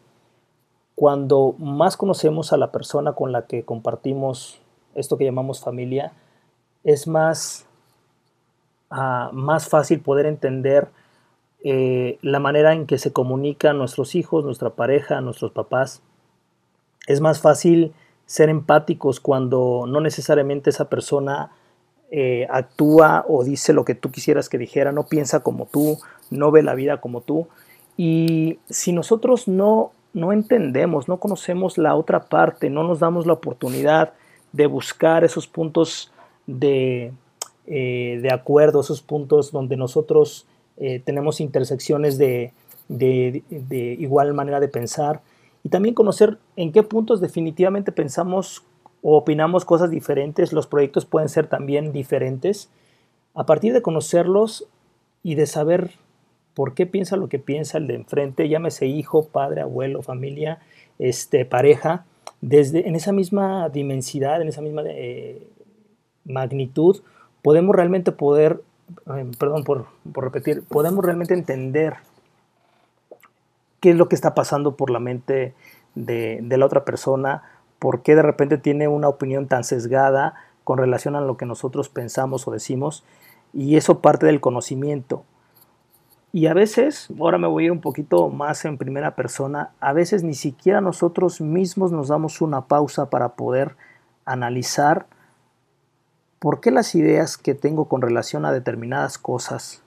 cuando 0.95 1.55
más 1.59 1.97
conocemos 1.97 2.53
a 2.53 2.57
la 2.57 2.71
persona 2.71 3.15
con 3.15 3.33
la 3.33 3.47
que 3.47 3.65
compartimos 3.65 4.61
esto 4.95 5.17
que 5.17 5.25
llamamos 5.25 5.61
familia, 5.61 6.13
es 6.85 7.07
más 7.07 7.67
más 8.91 9.69
fácil 9.69 10.01
poder 10.01 10.27
entender 10.27 10.89
eh, 11.63 12.19
la 12.23 12.41
manera 12.41 12.73
en 12.73 12.87
que 12.87 12.99
se 12.99 13.13
comunican 13.13 13.79
nuestros 13.79 14.15
hijos, 14.15 14.45
nuestra 14.45 14.71
pareja, 14.71 15.21
nuestros 15.21 15.53
papás. 15.53 16.03
Es 17.07 17.21
más 17.21 17.41
fácil 17.41 17.93
ser 18.27 18.49
empáticos 18.49 19.21
cuando 19.21 19.85
no 19.87 20.01
necesariamente 20.01 20.71
esa 20.71 20.89
persona 20.89 21.51
eh, 22.11 22.47
actúa 22.51 23.25
o 23.29 23.45
dice 23.45 23.73
lo 23.73 23.85
que 23.85 23.95
tú 23.95 24.11
quisieras 24.11 24.49
que 24.49 24.59
dijera, 24.59 24.93
no 24.93 25.07
piensa 25.07 25.41
como 25.41 25.67
tú, 25.67 25.99
no 26.31 26.51
ve 26.51 26.63
la 26.63 26.75
vida 26.75 27.01
como 27.01 27.21
tú. 27.21 27.49
Y 27.97 28.59
si 28.69 28.93
nosotros 28.93 29.47
no, 29.47 29.93
no 30.15 30.33
entendemos, 30.33 31.09
no 31.09 31.19
conocemos 31.19 31.77
la 31.77 31.95
otra 31.95 32.25
parte, 32.25 32.71
no 32.71 32.85
nos 32.85 33.01
damos 33.01 33.27
la 33.27 33.35
oportunidad 33.35 34.15
de 34.53 34.67
buscar 34.67 35.25
esos 35.25 35.47
puntos 35.47 36.11
de, 36.47 37.13
eh, 37.73 38.19
de 38.21 38.33
acuerdo, 38.33 38.81
esos 38.81 39.01
puntos 39.01 39.53
donde 39.53 39.77
nosotros 39.77 40.45
eh, 40.77 40.99
tenemos 40.99 41.41
intersecciones 41.41 42.19
de, 42.19 42.53
de, 42.89 43.97
igual 44.01 44.35
manera 44.35 44.59
de 44.59 44.67
pensar 44.67 45.21
y 45.63 45.69
también 45.69 45.95
conocer 45.95 46.39
en 46.57 46.73
qué 46.73 46.83
puntos 46.83 47.21
definitivamente 47.21 47.93
pensamos 47.93 48.65
o 49.03 49.17
opinamos 49.17 49.65
cosas 49.65 49.89
diferentes, 49.89 50.53
los 50.53 50.67
proyectos 50.67 51.07
pueden 51.07 51.29
ser 51.29 51.47
también 51.47 51.93
diferentes. 51.93 52.71
A 53.35 53.47
partir 53.47 53.73
de 53.73 53.83
conocerlos 53.83 54.67
y 55.23 55.37
de 55.37 55.47
saber 55.47 55.93
por 56.55 56.75
qué 56.75 56.87
piensa 56.87 57.17
lo 57.17 57.29
que 57.29 57.39
piensa 57.39 57.79
el 57.79 57.87
de 57.87 57.95
enfrente, 57.95 58.49
llámese 58.49 58.87
hijo, 58.87 59.29
padre, 59.29 59.61
abuelo, 59.61 60.03
familia, 60.03 60.59
este, 60.99 61.45
pareja, 61.45 62.05
desde 62.41 62.89
en 62.89 62.97
esa 62.97 63.13
misma 63.13 63.69
dimensidad, 63.69 64.43
en 64.43 64.49
esa 64.49 64.61
misma 64.61 64.83
eh, 64.87 65.47
magnitud, 66.25 67.01
podemos 67.43 67.75
realmente 67.75 68.13
poder, 68.13 68.63
perdón 69.39 69.65
por, 69.65 69.87
por 70.13 70.25
repetir, 70.25 70.63
podemos 70.65 71.05
realmente 71.05 71.35
entender 71.35 71.97
qué 73.81 73.91
es 73.91 73.97
lo 73.97 74.09
que 74.09 74.15
está 74.15 74.35
pasando 74.35 74.77
por 74.77 74.91
la 74.91 75.01
mente 75.01 75.55
de, 75.95 76.41
de 76.43 76.57
la 76.59 76.67
otra 76.67 76.85
persona, 76.85 77.43
por 77.79 78.03
qué 78.03 78.15
de 78.15 78.23
repente 78.23 78.59
tiene 78.59 78.89
una 78.89 79.09
opinión 79.09 79.47
tan 79.47 79.65
sesgada 79.65 80.35
con 80.65 80.79
relación 80.79 81.17
a 81.17 81.21
lo 81.21 81.37
que 81.37 81.47
nosotros 81.47 81.89
pensamos 81.89 82.47
o 82.47 82.51
decimos, 82.51 83.05
y 83.53 83.77
eso 83.77 84.01
parte 84.01 84.27
del 84.27 84.41
conocimiento. 84.41 85.25
Y 86.33 86.47
a 86.47 86.55
veces, 86.55 87.09
ahora 87.19 87.39
me 87.39 87.49
voy 87.49 87.65
a 87.65 87.67
ir 87.67 87.73
un 87.73 87.81
poquito 87.81 88.29
más 88.29 88.65
en 88.65 88.79
primera 88.79 89.17
persona, 89.17 89.71
a 89.81 89.93
veces 89.93 90.23
ni 90.23 90.35
siquiera 90.35 90.81
nosotros 90.81 91.41
mismos 91.41 91.91
nos 91.91 92.09
damos 92.09 92.41
una 92.41 92.67
pausa 92.67 93.11
para 93.11 93.31
poder 93.31 93.75
analizar 94.25 95.07
por 96.41 96.61
qué 96.61 96.73
las 96.73 96.95
ideas 96.97 97.37
que 97.37 97.55
tengo 97.55 97.85
con 97.85 98.03
relación 98.03 98.45
a 98.45 98.53
determinadas 98.53 99.19
cosas 99.19 99.83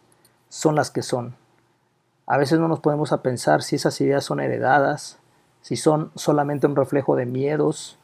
son 0.47 0.75
las 0.75 0.91
que 0.91 1.01
son. 1.01 1.35
A 2.27 2.37
veces 2.37 2.59
no 2.59 2.69
nos 2.69 2.79
podemos 2.79 3.11
a 3.11 3.21
pensar 3.21 3.63
si 3.63 3.75
esas 3.75 3.99
ideas 3.99 4.23
son 4.23 4.39
heredadas, 4.39 5.19
si 5.61 5.75
son 5.75 6.11
solamente 6.15 6.67
un 6.67 6.75
reflejo 6.75 7.15
de 7.15 7.25
miedos, 7.25 7.97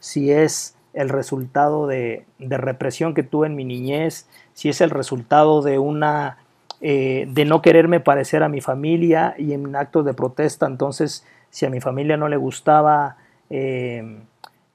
si 0.00 0.32
es 0.32 0.74
el 0.92 1.08
resultado 1.08 1.86
de, 1.86 2.26
de 2.38 2.56
represión 2.58 3.14
que 3.14 3.22
tuve 3.22 3.46
en 3.46 3.54
mi 3.54 3.64
niñez, 3.64 4.26
si 4.52 4.68
es 4.68 4.80
el 4.80 4.90
resultado 4.90 5.62
de 5.62 5.78
una 5.78 6.38
eh, 6.80 7.26
de 7.30 7.44
no 7.44 7.62
quererme 7.62 8.00
parecer 8.00 8.42
a 8.42 8.48
mi 8.48 8.60
familia 8.60 9.36
y 9.38 9.52
en 9.52 9.76
actos 9.76 10.04
de 10.04 10.14
protesta, 10.14 10.66
entonces 10.66 11.24
si 11.50 11.64
a 11.64 11.70
mi 11.70 11.80
familia 11.80 12.16
no 12.16 12.28
le 12.28 12.36
gustaba 12.36 13.16
eh, 13.48 14.22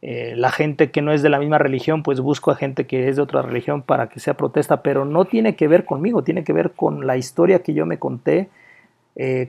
eh, 0.01 0.33
la 0.35 0.51
gente 0.51 0.91
que 0.91 1.01
no 1.01 1.11
es 1.11 1.21
de 1.21 1.29
la 1.29 1.39
misma 1.39 1.57
religión, 1.57 2.03
pues 2.03 2.19
busco 2.19 2.51
a 2.51 2.55
gente 2.55 2.85
que 2.85 3.09
es 3.09 3.15
de 3.15 3.21
otra 3.21 3.41
religión 3.41 3.81
para 3.81 4.09
que 4.09 4.19
sea 4.19 4.35
protesta, 4.35 4.81
pero 4.81 5.05
no 5.05 5.25
tiene 5.25 5.55
que 5.55 5.67
ver 5.67 5.85
conmigo, 5.85 6.23
tiene 6.23 6.43
que 6.43 6.53
ver 6.53 6.71
con 6.71 7.07
la 7.07 7.17
historia 7.17 7.63
que 7.63 7.73
yo 7.73 7.85
me 7.85 7.99
conté 7.99 8.49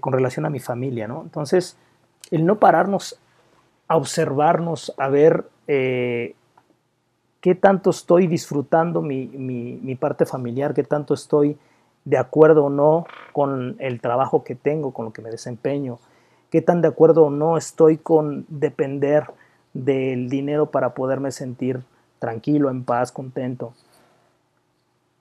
con 0.01 0.15
relación 0.15 0.47
a 0.47 0.51
mi 0.51 0.61
familia, 0.61 1.07
¿no? 1.07 1.21
Entonces, 1.21 1.77
el 2.31 2.47
no 2.47 2.59
pararnos 2.59 3.21
a 3.87 3.99
observarnos, 3.99 4.95
a 4.97 5.11
ver 5.11 5.45
qué 5.67 7.55
tanto 7.55 7.91
estoy 7.91 8.27
disfrutando 8.27 9.03
mi, 9.03 9.27
mi, 9.27 9.79
mi 9.83 9.95
parte 9.95 10.25
familiar, 10.25 10.73
qué 10.73 10.85
tanto 10.85 11.13
estoy 11.13 11.59
de 12.05 12.17
acuerdo 12.17 12.65
o 12.65 12.71
no 12.71 13.07
con 13.33 13.77
el 13.79 14.01
trabajo 14.01 14.43
que 14.43 14.55
tengo, 14.55 14.93
con 14.93 15.05
lo 15.05 15.13
que 15.13 15.21
me 15.21 15.31
desempeño, 15.31 15.99
qué 16.51 16.63
tan 16.63 16.81
de 16.81 16.89
acuerdo 16.89 17.25
o 17.25 17.31
no 17.31 17.57
estoy 17.59 17.99
con 17.99 18.47
depender 18.49 19.25
del 19.75 20.29
dinero 20.29 20.67
para 20.71 20.95
poderme 20.95 21.31
sentir 21.31 21.81
tranquilo, 22.19 22.71
en 22.71 22.85
paz, 22.85 23.13
contento. 23.13 23.75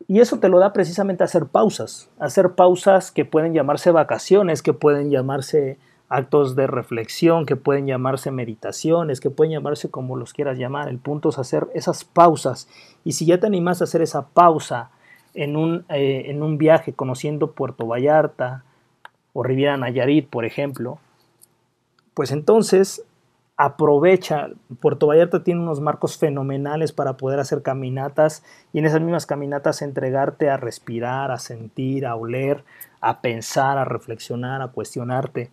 Y 0.07 0.19
eso 0.19 0.39
te 0.39 0.49
lo 0.49 0.60
da 0.60 0.73
precisamente 0.73 1.23
hacer 1.23 1.45
pausas, 1.47 2.10
hacer 2.19 2.51
pausas 2.51 3.12
que 3.12 3.25
pueden 3.25 3.53
llamarse 3.53 3.91
vacaciones, 3.91 4.62
que 4.62 4.73
pueden 4.73 5.12
llamarse 5.12 5.77
actos 6.10 6.55
de 6.55 6.67
reflexión, 6.67 7.45
que 7.45 7.57
pueden 7.57 7.88
llamarse 7.88 8.31
meditaciones, 8.31 9.19
que 9.19 9.29
pueden 9.29 9.51
llamarse 9.51 9.91
como 9.91 10.15
los 10.15 10.33
quieras 10.33 10.57
llamar. 10.57 10.88
El 10.88 10.99
punto 10.99 11.29
es 11.29 11.38
hacer 11.38 11.67
esas 11.73 12.05
pausas. 12.05 12.69
Y 13.03 13.13
si 13.13 13.25
ya 13.25 13.39
te 13.39 13.47
animas 13.47 13.81
a 13.81 13.83
hacer 13.83 14.01
esa 14.01 14.27
pausa, 14.27 14.91
en 15.38 15.55
un, 15.55 15.86
eh, 15.89 16.23
en 16.25 16.41
un 16.41 16.57
viaje 16.57 16.93
conociendo 16.93 17.51
Puerto 17.51 17.86
Vallarta 17.86 18.63
o 19.33 19.43
Riviera 19.43 19.77
Nayarit, 19.77 20.27
por 20.27 20.45
ejemplo, 20.45 20.97
pues 22.15 22.31
entonces 22.31 23.03
aprovecha, 23.58 24.50
Puerto 24.80 25.08
Vallarta 25.08 25.43
tiene 25.43 25.62
unos 25.62 25.82
marcos 25.82 26.17
fenomenales 26.17 26.91
para 26.91 27.17
poder 27.17 27.39
hacer 27.39 27.63
caminatas 27.63 28.43
y 28.72 28.80
en 28.80 28.86
esas 28.86 29.02
mismas 29.02 29.26
caminatas 29.26 29.82
entregarte 29.82 30.52
a 30.52 30.58
respirar, 30.58 31.32
a 31.32 31.39
sentir, 31.39 32.06
a 32.06 32.15
oler, 32.15 32.63
a 33.02 33.20
pensar, 33.20 33.80
a 33.80 33.86
reflexionar, 33.86 34.62
a 34.62 34.67
cuestionarte. 34.67 35.50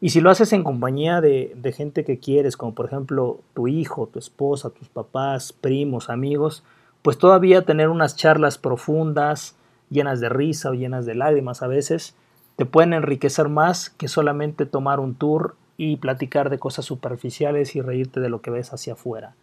Y 0.00 0.10
si 0.10 0.20
lo 0.20 0.30
haces 0.30 0.52
en 0.52 0.64
compañía 0.64 1.20
de, 1.20 1.52
de 1.56 1.72
gente 1.72 2.04
que 2.04 2.18
quieres, 2.18 2.56
como 2.56 2.74
por 2.74 2.86
ejemplo 2.86 3.40
tu 3.54 3.68
hijo, 3.68 4.08
tu 4.08 4.18
esposa, 4.18 4.70
tus 4.70 4.88
papás, 4.88 5.52
primos, 5.52 6.10
amigos, 6.10 6.64
pues 7.02 7.18
todavía 7.18 7.64
tener 7.64 7.88
unas 7.88 8.16
charlas 8.16 8.58
profundas, 8.58 9.56
llenas 9.90 10.18
de 10.20 10.28
risa 10.28 10.70
o 10.70 10.74
llenas 10.74 11.06
de 11.06 11.14
lágrimas 11.14 11.62
a 11.62 11.68
veces, 11.68 12.16
te 12.56 12.66
pueden 12.66 12.94
enriquecer 12.94 13.48
más 13.48 13.90
que 13.90 14.08
solamente 14.08 14.66
tomar 14.66 14.98
un 14.98 15.14
tour 15.14 15.54
y 15.78 15.96
platicar 15.96 16.50
de 16.50 16.58
cosas 16.58 16.84
superficiales 16.84 17.74
y 17.76 17.80
reírte 17.80 18.20
de 18.20 18.28
lo 18.28 18.42
que 18.42 18.50
ves 18.50 18.74
hacia 18.74 18.94
afuera. 18.94 19.34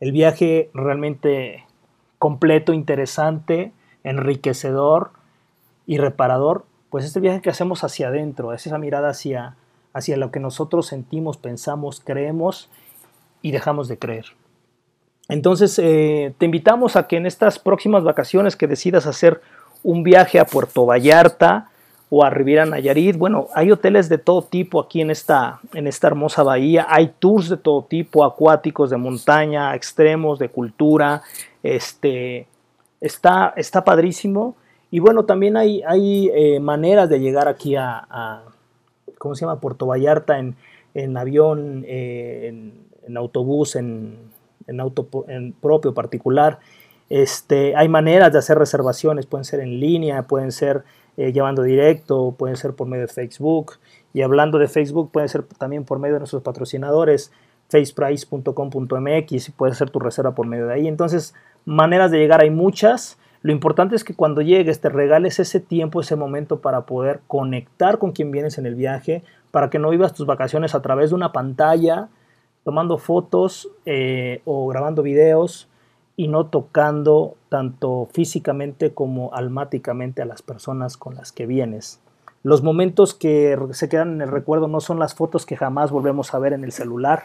El 0.00 0.12
viaje 0.12 0.68
realmente 0.74 1.64
completo, 2.18 2.72
interesante, 2.72 3.72
enriquecedor 4.02 5.12
y 5.86 5.98
reparador, 5.98 6.66
pues 6.90 7.04
es 7.04 7.14
el 7.16 7.22
viaje 7.22 7.40
que 7.40 7.50
hacemos 7.50 7.84
hacia 7.84 8.08
adentro, 8.08 8.52
es 8.52 8.66
esa 8.66 8.76
mirada 8.76 9.08
hacia, 9.10 9.54
hacia 9.92 10.16
lo 10.16 10.32
que 10.32 10.40
nosotros 10.40 10.88
sentimos, 10.88 11.38
pensamos, 11.38 12.02
creemos 12.04 12.68
y 13.40 13.52
dejamos 13.52 13.86
de 13.86 13.98
creer. 13.98 14.26
Entonces, 15.28 15.78
eh, 15.78 16.34
te 16.38 16.44
invitamos 16.44 16.96
a 16.96 17.06
que 17.06 17.16
en 17.16 17.26
estas 17.26 17.58
próximas 17.60 18.02
vacaciones 18.02 18.56
que 18.56 18.66
decidas 18.66 19.06
hacer 19.06 19.40
un 19.84 20.02
viaje 20.02 20.40
a 20.40 20.44
Puerto 20.44 20.86
Vallarta 20.86 21.70
o 22.16 22.24
a 22.24 22.30
Riviera 22.30 22.64
Nayarit, 22.64 23.16
bueno, 23.16 23.48
hay 23.54 23.72
hoteles 23.72 24.08
de 24.08 24.18
todo 24.18 24.42
tipo 24.42 24.80
aquí 24.80 25.00
en 25.00 25.10
esta, 25.10 25.60
en 25.72 25.86
esta 25.86 26.06
hermosa 26.06 26.42
bahía, 26.42 26.86
hay 26.88 27.14
tours 27.18 27.48
de 27.48 27.56
todo 27.56 27.82
tipo, 27.82 28.24
acuáticos, 28.24 28.90
de 28.90 28.96
montaña, 28.96 29.74
extremos, 29.74 30.38
de 30.38 30.48
cultura, 30.48 31.22
este, 31.62 32.46
está, 33.00 33.52
está 33.56 33.82
padrísimo. 33.82 34.54
Y 34.90 35.00
bueno, 35.00 35.24
también 35.24 35.56
hay, 35.56 35.82
hay 35.82 36.30
eh, 36.32 36.60
maneras 36.60 37.08
de 37.08 37.18
llegar 37.18 37.48
aquí 37.48 37.74
a, 37.74 38.42
¿cómo 39.18 39.34
se 39.34 39.44
llama? 39.44 39.58
Puerto 39.58 39.86
Vallarta 39.86 40.38
en, 40.38 40.54
en 40.94 41.16
avión, 41.16 41.84
eh, 41.86 42.46
en, 42.48 42.86
en 43.06 43.16
autobús, 43.16 43.74
en 43.74 44.32
en 44.66 44.80
auto 44.80 45.08
en 45.28 45.52
propio 45.52 45.94
particular. 45.94 46.58
Este, 47.08 47.76
hay 47.76 47.88
maneras 47.88 48.32
de 48.32 48.38
hacer 48.38 48.58
reservaciones, 48.58 49.26
pueden 49.26 49.44
ser 49.44 49.60
en 49.60 49.78
línea, 49.80 50.22
pueden 50.22 50.52
ser 50.52 50.84
eh, 51.16 51.32
llevando 51.32 51.62
directo, 51.62 52.34
pueden 52.36 52.56
ser 52.56 52.74
por 52.74 52.86
medio 52.88 53.06
de 53.06 53.12
Facebook. 53.12 53.74
Y 54.12 54.22
hablando 54.22 54.58
de 54.58 54.68
Facebook, 54.68 55.10
pueden 55.10 55.28
ser 55.28 55.44
también 55.44 55.84
por 55.84 55.98
medio 55.98 56.14
de 56.14 56.20
nuestros 56.20 56.42
patrocinadores, 56.42 57.32
faceprice.com.mx 57.68 59.48
y 59.48 59.52
puedes 59.52 59.76
hacer 59.76 59.90
tu 59.90 59.98
reserva 59.98 60.34
por 60.34 60.46
medio 60.46 60.66
de 60.66 60.74
ahí. 60.74 60.88
Entonces, 60.88 61.34
maneras 61.64 62.10
de 62.10 62.18
llegar 62.18 62.42
hay 62.42 62.50
muchas. 62.50 63.18
Lo 63.42 63.52
importante 63.52 63.96
es 63.96 64.04
que 64.04 64.14
cuando 64.14 64.40
llegues 64.40 64.80
te 64.80 64.88
regales 64.88 65.38
ese 65.38 65.60
tiempo, 65.60 66.00
ese 66.00 66.16
momento 66.16 66.60
para 66.60 66.82
poder 66.82 67.20
conectar 67.26 67.98
con 67.98 68.12
quien 68.12 68.30
vienes 68.30 68.58
en 68.58 68.66
el 68.66 68.74
viaje, 68.74 69.22
para 69.50 69.70
que 69.70 69.78
no 69.78 69.90
vivas 69.90 70.14
tus 70.14 70.26
vacaciones 70.26 70.74
a 70.74 70.82
través 70.82 71.10
de 71.10 71.16
una 71.16 71.32
pantalla, 71.32 72.08
tomando 72.64 72.98
fotos 72.98 73.68
eh, 73.84 74.40
o 74.44 74.66
grabando 74.68 75.02
videos 75.02 75.68
y 76.16 76.28
no 76.28 76.46
tocando 76.46 77.36
tanto 77.48 78.08
físicamente 78.12 78.94
como 78.94 79.34
almáticamente 79.34 80.22
a 80.22 80.26
las 80.26 80.42
personas 80.42 80.96
con 80.96 81.14
las 81.14 81.32
que 81.32 81.46
vienes. 81.46 82.00
Los 82.42 82.62
momentos 82.62 83.14
que 83.14 83.58
se 83.72 83.88
quedan 83.88 84.14
en 84.14 84.22
el 84.22 84.30
recuerdo 84.30 84.68
no 84.68 84.80
son 84.80 84.98
las 84.98 85.14
fotos 85.14 85.46
que 85.46 85.56
jamás 85.56 85.90
volvemos 85.90 86.34
a 86.34 86.38
ver 86.38 86.52
en 86.52 86.64
el 86.64 86.72
celular. 86.72 87.24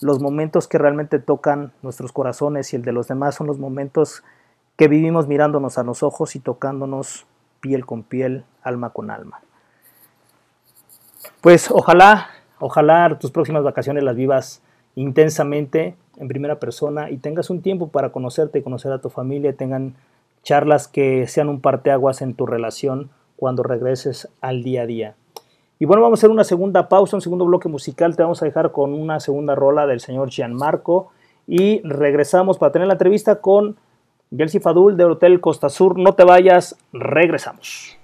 Los 0.00 0.20
momentos 0.20 0.68
que 0.68 0.78
realmente 0.78 1.18
tocan 1.18 1.72
nuestros 1.82 2.12
corazones 2.12 2.72
y 2.72 2.76
el 2.76 2.82
de 2.82 2.92
los 2.92 3.08
demás 3.08 3.34
son 3.34 3.46
los 3.46 3.58
momentos 3.58 4.22
que 4.76 4.88
vivimos 4.88 5.26
mirándonos 5.26 5.78
a 5.78 5.82
los 5.82 6.02
ojos 6.02 6.36
y 6.36 6.40
tocándonos 6.40 7.26
piel 7.60 7.86
con 7.86 8.02
piel, 8.02 8.44
alma 8.62 8.90
con 8.90 9.10
alma. 9.10 9.40
Pues 11.40 11.70
ojalá 11.70 12.28
Ojalá 12.64 13.18
tus 13.18 13.32
próximas 13.32 13.64
vacaciones 13.64 14.04
las 14.04 14.14
vivas 14.14 14.62
intensamente 14.94 15.96
en 16.16 16.28
primera 16.28 16.58
persona 16.58 17.10
y 17.10 17.16
tengas 17.16 17.50
un 17.50 17.62
tiempo 17.62 17.88
para 17.88 18.10
conocerte 18.10 18.58
y 18.58 18.62
conocer 18.62 18.92
a 18.92 19.00
tu 19.00 19.10
familia, 19.10 19.52
tengan 19.54 19.94
charlas 20.42 20.88
que 20.88 21.26
sean 21.26 21.48
un 21.48 21.60
parteaguas 21.60 22.22
en 22.22 22.34
tu 22.34 22.46
relación 22.46 23.10
cuando 23.36 23.62
regreses 23.62 24.28
al 24.40 24.62
día 24.62 24.82
a 24.82 24.86
día. 24.86 25.14
Y 25.78 25.84
bueno, 25.84 26.02
vamos 26.02 26.18
a 26.18 26.20
hacer 26.20 26.30
una 26.30 26.44
segunda 26.44 26.88
pausa, 26.88 27.16
un 27.16 27.22
segundo 27.22 27.44
bloque 27.44 27.68
musical. 27.68 28.14
Te 28.14 28.22
vamos 28.22 28.40
a 28.40 28.44
dejar 28.44 28.70
con 28.70 28.94
una 28.94 29.18
segunda 29.18 29.56
rola 29.56 29.86
del 29.86 29.98
señor 29.98 30.30
Gianmarco. 30.30 31.10
Y 31.48 31.80
regresamos 31.82 32.58
para 32.58 32.70
tener 32.70 32.86
la 32.86 32.94
entrevista 32.94 33.40
con 33.40 33.76
Gelsi 34.30 34.60
Fadul 34.60 34.96
del 34.96 35.10
Hotel 35.10 35.40
Costa 35.40 35.68
Sur. 35.68 35.98
No 35.98 36.14
te 36.14 36.22
vayas, 36.22 36.78
regresamos. 36.92 38.01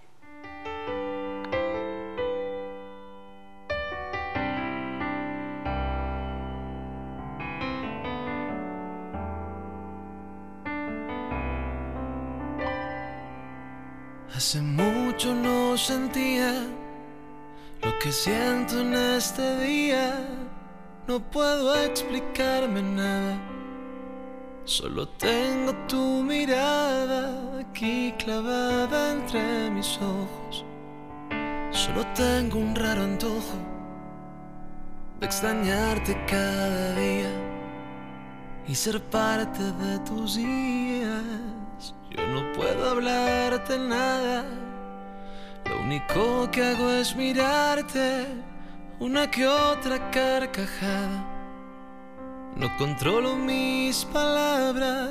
Sentía 15.79 16.53
lo 17.83 17.99
que 18.01 18.11
siento 18.11 18.81
en 18.81 18.95
este 18.95 19.61
día. 19.61 20.15
No 21.07 21.21
puedo 21.21 21.75
explicarme 21.77 22.83
nada. 22.83 23.39
Solo 24.65 25.09
tengo 25.09 25.73
tu 25.87 26.23
mirada 26.23 27.61
aquí 27.61 28.13
clavada 28.19 29.13
entre 29.13 29.71
mis 29.71 29.97
ojos. 29.99 30.65
Solo 31.71 32.05
tengo 32.15 32.59
un 32.59 32.75
raro 32.75 33.03
antojo 33.03 33.57
de 35.21 35.27
extrañarte 35.27 36.13
cada 36.27 36.95
día 36.95 37.31
y 38.67 38.75
ser 38.75 39.01
parte 39.05 39.63
de 39.63 39.99
tus 40.01 40.37
días. 40.37 41.95
Yo 42.11 42.27
no 42.27 42.53
puedo 42.53 42.91
hablarte 42.91 43.79
nada. 43.79 44.68
Lo 45.69 45.81
único 45.81 46.51
que 46.51 46.63
hago 46.63 46.91
es 46.91 47.15
mirarte, 47.15 48.27
una 49.01 49.31
que 49.31 49.47
otra 49.47 50.11
carcajada. 50.11 51.27
No 52.57 52.75
controlo 52.79 53.37
mis 53.37 54.05
palabras 54.07 55.11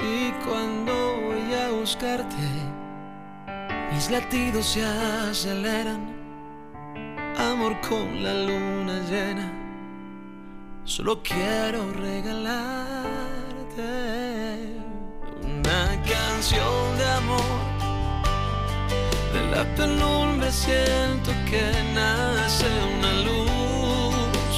y 0.00 0.32
cuando 0.44 0.92
voy 1.22 1.54
a 1.54 1.70
buscarte, 1.70 2.36
mis 3.92 4.10
latidos 4.10 4.66
se 4.66 4.84
aceleran. 4.84 6.12
Amor 7.38 7.80
con 7.88 8.22
la 8.22 8.34
luna 8.34 9.00
llena, 9.08 9.50
solo 10.84 11.22
quiero 11.22 11.92
regalarte 11.92 13.22
una 15.42 16.02
canción 16.02 16.91
la 19.54 19.64
penumbra 19.76 20.50
siento 20.50 21.30
que 21.50 21.64
nace 21.94 22.66
una 22.96 23.12
luz. 23.26 24.54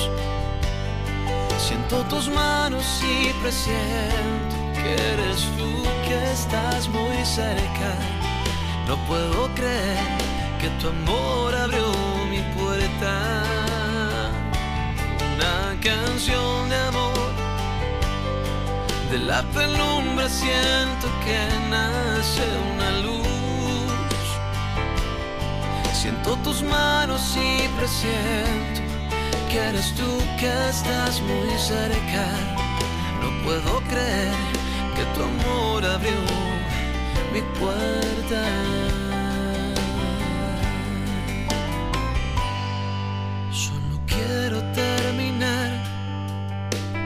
Siento 1.59 1.97
tus 2.13 2.29
manos 2.29 2.87
y 3.03 3.33
presiento 3.43 4.55
que 4.81 4.93
eres 5.13 5.41
tú 5.59 5.71
que 6.07 6.17
estás 6.33 6.89
muy 6.89 7.19
cerca. 7.25 7.91
No 8.87 8.97
puedo 9.09 9.49
creer 9.55 10.07
que 10.61 10.69
tu 10.81 10.89
amor 10.89 11.55
abrió 11.55 11.89
mi 12.31 12.43
puerta. 12.57 13.13
Una 15.35 15.57
canción 15.89 16.69
de 16.69 16.77
amor. 16.91 17.33
De 19.11 19.19
la 19.19 19.43
penumbra 19.59 20.29
siento 20.29 21.07
que 21.25 21.39
nace 21.71 22.45
una 22.73 22.91
luz. 23.05 23.34
Siento 26.05 26.37
tus 26.45 26.63
manos 26.63 27.35
y 27.35 27.67
presiento 27.79 28.83
que 29.49 29.57
eres 29.57 29.91
tú 29.95 30.05
que 30.39 30.53
estás 30.69 31.19
muy 31.23 31.59
cerca. 31.59 32.27
No 33.23 33.43
puedo 33.43 33.81
creer 33.89 34.35
que 34.95 35.05
tu 35.15 35.23
amor 35.23 35.83
abrió 35.83 36.13
mi 37.33 37.41
puerta. 37.59 38.43
Solo 43.51 43.99
quiero 44.07 44.61
terminar 44.75 45.71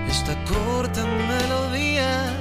esta 0.09 0.35
corta 0.43 1.05
melodía 1.05 2.33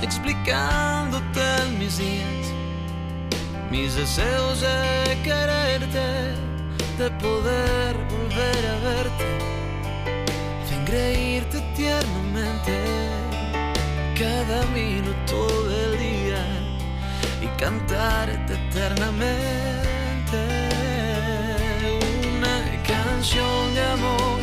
explicándote 0.00 1.42
en 1.66 1.78
mis 1.78 1.98
días 1.98 2.47
mis 3.70 3.94
deseos 3.94 4.60
de 4.60 5.22
quererte, 5.22 6.34
de 6.98 7.10
poder 7.22 7.96
volver 8.10 8.66
a 8.66 8.78
verte, 8.88 9.24
de 10.68 10.74
engreírte 10.76 11.60
tiernamente 11.76 12.74
cada 14.18 14.64
minuto 14.66 15.68
del 15.68 15.98
día 15.98 16.44
y 17.42 17.46
cantarte 17.60 18.54
eternamente 18.54 20.38
una 22.32 22.82
canción 22.86 23.74
de 23.74 23.82
amor. 23.82 24.40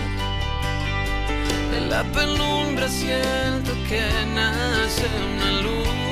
De 1.71 1.81
la 1.89 2.03
penumbra 2.03 2.87
siento 2.87 3.71
que 3.89 4.03
nace 4.33 5.07
una 5.33 5.51
luz. 5.61 6.04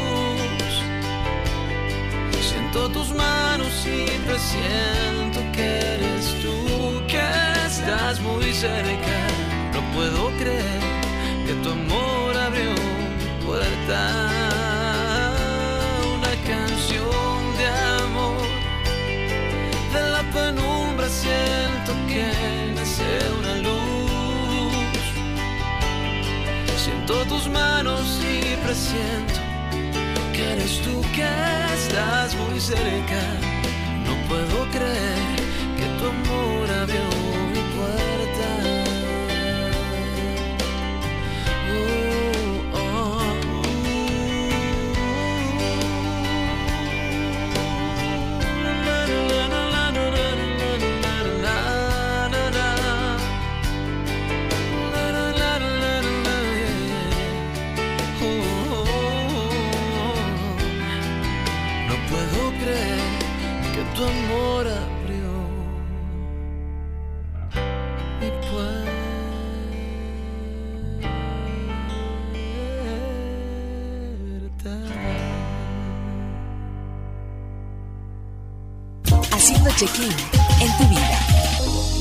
Siento 2.73 2.89
tus 2.89 3.13
manos 3.13 3.85
y 3.85 4.09
presiento 4.25 5.39
que 5.53 5.77
eres 5.93 6.33
tú 6.41 7.05
que 7.07 7.21
estás 7.67 8.19
muy 8.19 8.51
cerca. 8.51 9.27
No 9.73 9.81
puedo 9.93 10.31
creer 10.39 10.81
que 11.45 11.53
tu 11.61 11.69
amor 11.69 12.35
abrió 12.35 12.71
mi 12.71 13.45
puerta. 13.45 14.09
Una 16.17 16.33
canción 16.49 17.57
de 17.59 17.67
amor. 18.01 18.41
De 19.93 20.09
la 20.09 20.23
penumbra 20.31 21.07
siento 21.09 21.93
que 22.07 22.25
nace 22.73 23.19
una 23.37 23.55
luz. 23.57 25.03
Siento 26.75 27.23
tus 27.25 27.47
manos 27.49 28.19
y 28.23 28.55
presiento 28.65 29.52
eres 30.51 30.81
tú 30.81 31.01
que 31.15 31.27
estás 31.75 32.35
muy 32.35 32.59
cerca. 32.59 33.21
No 34.05 34.13
puedo 34.27 34.67
creer 34.71 35.37
que 35.77 35.85
tu 35.97 36.03
amor 36.07 36.71
abrió 36.81 37.12
Haciendo 79.31 79.69
check-in 79.75 80.11
en 80.61 80.77
tu 80.77 80.87
vida. 80.89 81.19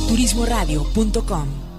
Turismoradio.com 0.08 1.72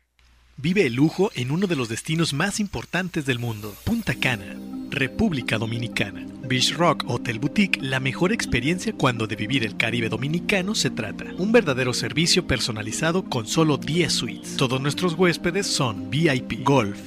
Vive 0.57 0.85
el 0.87 0.94
lujo 0.94 1.31
en 1.35 1.50
uno 1.50 1.66
de 1.66 1.76
los 1.76 1.88
destinos 1.88 2.35
más 2.35 2.61
importantes 2.61 3.24
del 3.24 3.38
mundo, 3.38 3.74
Punta 3.85 4.14
Cana, 4.14 4.57
República 4.90 5.57
Dominicana. 5.57 6.26
Beach 6.50 6.74
Rock 6.76 7.05
Hotel 7.07 7.38
Boutique, 7.38 7.81
la 7.81 8.00
mejor 8.00 8.33
experiencia 8.33 8.92
cuando 8.92 9.29
de 9.29 9.37
vivir 9.37 9.64
el 9.64 9.76
Caribe 9.76 10.09
dominicano 10.09 10.74
se 10.74 10.90
trata. 10.90 11.26
Un 11.38 11.53
verdadero 11.53 11.94
servicio 11.94 12.46
personalizado 12.46 13.24
con 13.24 13.46
solo 13.46 13.76
10 13.76 14.12
suites. 14.12 14.57
Todos 14.57 14.81
nuestros 14.81 15.14
huéspedes 15.14 15.68
son 15.68 16.11
VIP, 16.11 16.64
golf, 16.64 16.98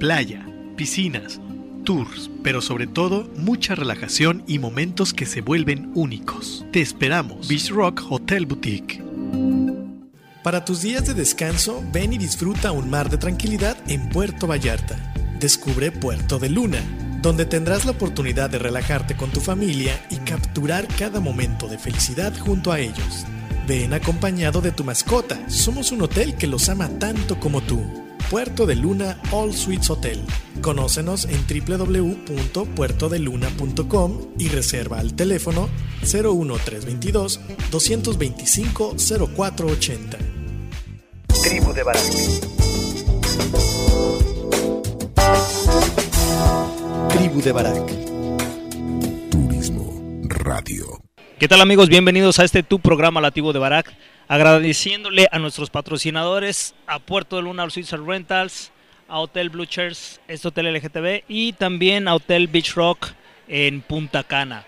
playa, 0.00 0.46
piscinas, 0.76 1.40
tours, 1.86 2.30
pero 2.42 2.60
sobre 2.60 2.86
todo 2.86 3.30
mucha 3.38 3.74
relajación 3.74 4.42
y 4.46 4.58
momentos 4.58 5.14
que 5.14 5.24
se 5.24 5.40
vuelven 5.40 5.90
únicos. 5.94 6.66
Te 6.72 6.82
esperamos. 6.82 7.48
Beach 7.48 7.70
Rock 7.70 8.02
Hotel 8.10 8.44
Boutique. 8.44 9.02
Para 10.42 10.64
tus 10.64 10.82
días 10.82 11.06
de 11.06 11.14
descanso, 11.14 11.82
ven 11.92 12.12
y 12.12 12.18
disfruta 12.18 12.72
un 12.72 12.90
mar 12.90 13.08
de 13.08 13.16
tranquilidad 13.16 13.78
en 13.88 14.10
Puerto 14.10 14.46
Vallarta. 14.46 14.98
Descubre 15.40 15.90
Puerto 15.90 16.38
de 16.38 16.50
Luna, 16.50 16.80
donde 17.22 17.46
tendrás 17.46 17.84
la 17.84 17.92
oportunidad 17.92 18.50
de 18.50 18.58
relajarte 18.58 19.16
con 19.16 19.30
tu 19.30 19.40
familia 19.40 20.04
y 20.10 20.16
capturar 20.16 20.86
cada 20.98 21.20
momento 21.20 21.68
de 21.68 21.78
felicidad 21.78 22.36
junto 22.38 22.72
a 22.72 22.80
ellos. 22.80 23.24
Ven 23.66 23.94
acompañado 23.94 24.60
de 24.60 24.72
tu 24.72 24.84
mascota. 24.84 25.38
Somos 25.48 25.92
un 25.92 26.02
hotel 26.02 26.34
que 26.34 26.46
los 26.46 26.68
ama 26.68 26.88
tanto 26.98 27.40
como 27.40 27.60
tú. 27.60 28.05
Puerto 28.30 28.66
de 28.66 28.74
Luna 28.74 29.20
All 29.30 29.54
Suites 29.54 29.88
Hotel. 29.88 30.20
Conócenos 30.60 31.28
en 31.30 31.46
www.puertodeluna.com 31.46 34.18
y 34.36 34.48
reserva 34.48 34.98
al 34.98 35.14
teléfono 35.14 35.68
01322 36.02 37.38
225 37.70 38.96
0480. 39.36 40.18
Tribu 41.40 41.72
de 41.72 41.84
Barak. 41.84 42.02
Tribu 47.10 47.42
de 47.42 47.52
Barak. 47.52 47.92
Turismo 49.30 50.20
Radio. 50.24 51.00
¿Qué 51.38 51.46
tal 51.46 51.60
amigos? 51.60 51.88
Bienvenidos 51.88 52.40
a 52.40 52.44
este 52.44 52.64
tu 52.64 52.80
programa 52.80 53.20
Lativo 53.20 53.52
de 53.52 53.60
Barak. 53.60 53.94
Agradeciéndole 54.28 55.28
a 55.30 55.38
nuestros 55.38 55.70
patrocinadores, 55.70 56.74
a 56.88 56.98
Puerto 56.98 57.36
de 57.36 57.42
Luna 57.42 57.62
All 57.62 57.70
Suites 57.70 57.92
Rentals, 57.92 58.72
a 59.08 59.20
Hotel 59.20 59.50
Blue 59.50 59.66
Chairs, 59.66 60.20
este 60.26 60.48
Hotel 60.48 60.74
LGTB 60.74 61.22
y 61.28 61.52
también 61.52 62.08
a 62.08 62.14
Hotel 62.16 62.48
Beach 62.48 62.74
Rock 62.74 63.10
en 63.46 63.82
Punta 63.82 64.24
Cana. 64.24 64.66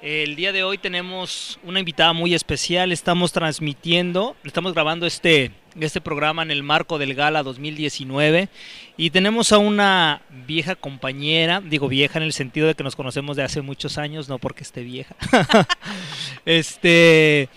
El 0.00 0.36
día 0.36 0.52
de 0.52 0.62
hoy 0.62 0.78
tenemos 0.78 1.58
una 1.64 1.80
invitada 1.80 2.12
muy 2.12 2.34
especial. 2.34 2.92
Estamos 2.92 3.32
transmitiendo, 3.32 4.36
estamos 4.44 4.74
grabando 4.74 5.06
este, 5.06 5.50
este 5.78 6.00
programa 6.00 6.42
en 6.42 6.52
el 6.52 6.62
marco 6.62 6.96
del 6.96 7.14
Gala 7.14 7.42
2019 7.42 8.48
y 8.96 9.10
tenemos 9.10 9.50
a 9.50 9.58
una 9.58 10.22
vieja 10.46 10.76
compañera, 10.76 11.60
digo 11.60 11.88
vieja 11.88 12.20
en 12.20 12.26
el 12.26 12.32
sentido 12.32 12.68
de 12.68 12.76
que 12.76 12.84
nos 12.84 12.94
conocemos 12.94 13.36
de 13.36 13.42
hace 13.42 13.60
muchos 13.60 13.98
años, 13.98 14.28
no 14.28 14.38
porque 14.38 14.62
esté 14.62 14.84
vieja. 14.84 15.16
este 16.44 17.48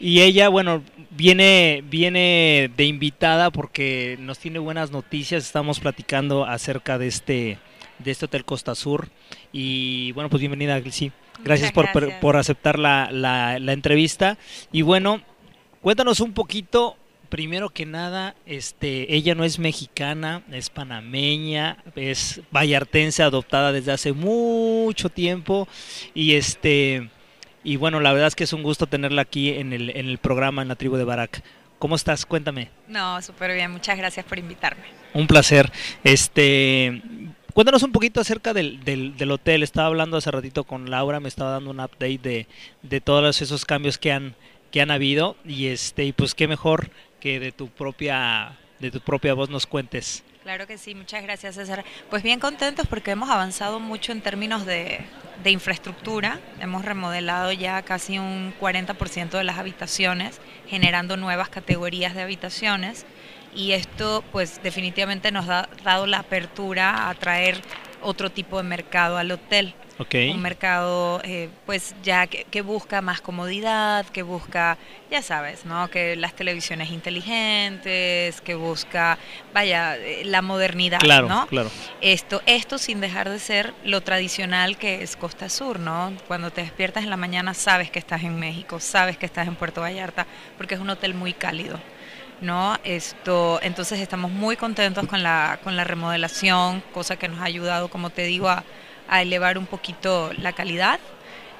y 0.00 0.22
ella, 0.22 0.48
bueno, 0.48 0.82
viene, 1.10 1.84
viene 1.88 2.70
de 2.76 2.84
invitada 2.86 3.50
porque 3.50 4.16
nos 4.18 4.38
tiene 4.38 4.58
buenas 4.58 4.90
noticias. 4.90 5.44
Estamos 5.44 5.78
platicando 5.78 6.46
acerca 6.46 6.96
de 6.98 7.06
este, 7.06 7.58
de 7.98 8.10
este 8.10 8.24
Hotel 8.24 8.44
Costa 8.44 8.74
Sur. 8.74 9.08
Y 9.52 10.12
bueno, 10.12 10.30
pues 10.30 10.40
bienvenida, 10.40 10.80
sí. 10.90 11.12
Gracias, 11.44 11.70
por, 11.72 11.84
por 12.20 12.36
aceptar 12.36 12.78
la, 12.78 13.10
la- 13.12 13.58
la 13.58 13.72
entrevista. 13.72 14.38
Y 14.72 14.82
bueno, 14.82 15.22
cuéntanos 15.80 16.20
un 16.20 16.32
poquito, 16.32 16.96
primero 17.28 17.70
que 17.70 17.86
nada, 17.86 18.34
este, 18.46 19.14
ella 19.14 19.34
no 19.34 19.44
es 19.44 19.58
mexicana, 19.58 20.42
es 20.50 20.70
panameña, 20.70 21.78
es 21.94 22.40
vallartense, 22.50 23.22
adoptada 23.22 23.72
desde 23.72 23.92
hace 23.92 24.12
mucho 24.12 25.08
tiempo. 25.10 25.68
Y 26.14 26.34
este. 26.34 27.10
Y 27.62 27.76
bueno, 27.76 28.00
la 28.00 28.12
verdad 28.12 28.28
es 28.28 28.34
que 28.34 28.44
es 28.44 28.52
un 28.52 28.62
gusto 28.62 28.86
tenerla 28.86 29.22
aquí 29.22 29.50
en 29.50 29.72
el, 29.72 29.90
en 29.90 30.08
el 30.08 30.18
programa 30.18 30.62
en 30.62 30.68
la 30.68 30.76
tribu 30.76 30.96
de 30.96 31.04
Barak. 31.04 31.42
¿Cómo 31.78 31.96
estás? 31.96 32.26
Cuéntame. 32.26 32.70
No, 32.88 33.20
súper 33.22 33.54
bien. 33.54 33.70
Muchas 33.70 33.96
gracias 33.96 34.24
por 34.26 34.38
invitarme. 34.38 34.82
Un 35.14 35.26
placer. 35.26 35.70
Este, 36.04 37.02
cuéntanos 37.54 37.82
un 37.82 37.92
poquito 37.92 38.20
acerca 38.20 38.52
del, 38.52 38.84
del, 38.84 39.16
del 39.16 39.30
hotel. 39.30 39.62
Estaba 39.62 39.88
hablando 39.88 40.16
hace 40.16 40.30
ratito 40.30 40.64
con 40.64 40.90
Laura, 40.90 41.20
me 41.20 41.28
estaba 41.28 41.52
dando 41.52 41.70
un 41.70 41.80
update 41.80 42.18
de, 42.18 42.46
de 42.82 43.00
todos 43.00 43.40
esos 43.42 43.64
cambios 43.64 43.98
que 43.98 44.12
han, 44.12 44.34
que 44.70 44.80
han 44.80 44.90
habido. 44.90 45.36
Y 45.44 45.68
este, 45.68 46.04
y 46.04 46.12
pues 46.12 46.34
qué 46.34 46.48
mejor 46.48 46.90
que 47.18 47.40
de 47.40 47.52
tu 47.52 47.68
propia, 47.68 48.58
de 48.78 48.90
tu 48.90 49.00
propia 49.00 49.34
voz 49.34 49.50
nos 49.50 49.66
cuentes. 49.66 50.22
Claro 50.50 50.66
que 50.66 50.78
sí, 50.78 50.96
muchas 50.96 51.22
gracias 51.22 51.54
César. 51.54 51.84
Pues 52.08 52.24
bien 52.24 52.40
contentos 52.40 52.88
porque 52.88 53.12
hemos 53.12 53.30
avanzado 53.30 53.78
mucho 53.78 54.10
en 54.10 54.20
términos 54.20 54.66
de, 54.66 55.00
infraestructura. 55.44 56.40
Hemos 56.58 56.84
remodelado 56.84 57.52
ya 57.52 57.80
casi 57.82 58.18
un 58.18 58.52
40% 58.60 59.30
de 59.30 59.44
las 59.44 59.58
habitaciones, 59.58 60.40
generando 60.66 61.16
nuevas 61.16 61.50
categorías 61.50 62.16
de 62.16 62.22
habitaciones. 62.22 63.06
Y 63.54 63.74
esto 63.74 64.24
pues 64.32 64.60
definitivamente 64.60 65.30
nos 65.30 65.48
ha 65.48 65.68
dado 65.84 66.08
la 66.08 66.18
apertura 66.18 66.96
a 66.96 67.10
atraer 67.10 67.62
otro 68.02 68.28
tipo 68.28 68.56
de 68.56 68.64
mercado 68.64 69.18
al 69.18 69.30
hotel. 69.30 69.72
Ok. 70.00 70.14
un 70.32 70.40
mercado 70.40 71.20
eh, 71.24 71.50
pues 71.66 71.94
ya 72.02 72.26
que, 72.26 72.44
que 72.44 72.62
busca 72.62 73.02
más 73.02 73.20
comodidad, 73.20 74.06
que 74.06 74.22
busca, 74.22 74.78
ya 75.10 75.20
sabes, 75.20 75.66
¿no? 75.66 75.90
Que 75.90 76.16
las 76.16 76.32
televisiones 76.34 76.90
inteligentes, 76.90 78.40
que 78.40 78.54
busca, 78.54 79.18
vaya, 79.52 79.96
eh, 79.98 80.22
la 80.24 80.40
modernidad, 80.40 81.00
Claro, 81.00 81.28
¿no? 81.28 81.46
claro. 81.48 81.70
Esto, 82.00 82.40
esto 82.46 82.78
sin 82.78 83.00
dejar 83.02 83.28
de 83.28 83.38
ser 83.38 83.74
lo 83.84 84.00
tradicional 84.00 84.78
que 84.78 85.02
es 85.02 85.16
Costa 85.16 85.50
Sur, 85.50 85.78
¿no? 85.78 86.12
Cuando 86.26 86.50
te 86.50 86.62
despiertas 86.62 87.04
en 87.04 87.10
la 87.10 87.18
mañana 87.18 87.52
sabes 87.52 87.90
que 87.90 87.98
estás 87.98 88.22
en 88.22 88.38
México, 88.38 88.80
sabes 88.80 89.18
que 89.18 89.26
estás 89.26 89.46
en 89.48 89.56
Puerto 89.56 89.82
Vallarta, 89.82 90.26
porque 90.56 90.76
es 90.76 90.80
un 90.80 90.88
hotel 90.88 91.12
muy 91.14 91.34
cálido. 91.34 91.78
¿no? 92.40 92.74
Esto, 92.84 93.60
entonces 93.62 94.00
estamos 94.00 94.30
muy 94.30 94.56
contentos 94.56 95.06
con 95.06 95.22
la, 95.22 95.58
con 95.62 95.76
la 95.76 95.84
remodelación, 95.84 96.82
cosa 96.94 97.16
que 97.16 97.28
nos 97.28 97.38
ha 97.40 97.44
ayudado, 97.44 97.88
como 97.88 98.08
te 98.08 98.22
digo, 98.22 98.48
a, 98.48 98.64
a 99.10 99.20
elevar 99.20 99.58
un 99.58 99.66
poquito 99.66 100.30
la 100.38 100.52
calidad. 100.52 100.98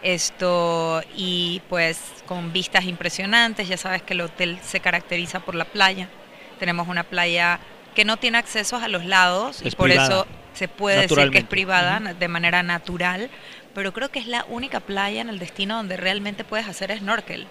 Esto, 0.03 1.03
y 1.15 1.61
pues 1.69 2.01
con 2.25 2.55
vistas 2.55 2.85
impresionantes, 2.85 3.69
ya 3.69 3.77
sabes 3.77 4.01
que 4.01 4.15
el 4.15 4.23
hotel 4.23 4.59
se 4.63 4.81
caracteriza 4.81 5.41
por 5.41 5.55
la 5.55 5.67
playa. 5.67 6.09
Tenemos 6.59 6.89
una 6.89 7.05
playa 7.05 7.61
que 7.95 8.07
no 8.07 8.17
tiene 8.17 8.39
accesos 8.39 8.83
a 8.83 8.89
los 8.89 9.05
lados 9.05 9.61
y 9.63 9.71
por 9.73 9.89
privada, 9.89 10.09
eso 10.09 10.27
se 10.55 10.69
puede 10.69 11.03
decir 11.03 11.31
que 11.31 11.39
es 11.39 11.45
privada 11.45 12.01
de 12.01 12.29
manera 12.29 12.63
natural, 12.63 13.29
pero 13.75 13.93
creo 13.93 14.11
que 14.11 14.21
es 14.21 14.27
la 14.27 14.47
única 14.49 14.81
playa 14.81 15.21
en 15.21 15.29
el 15.29 15.39
destino 15.39 15.77
donde 15.77 15.97
realmente 15.97 16.45
puedes 16.45 16.67
hacer 16.67 16.97
snorkel 16.97 17.47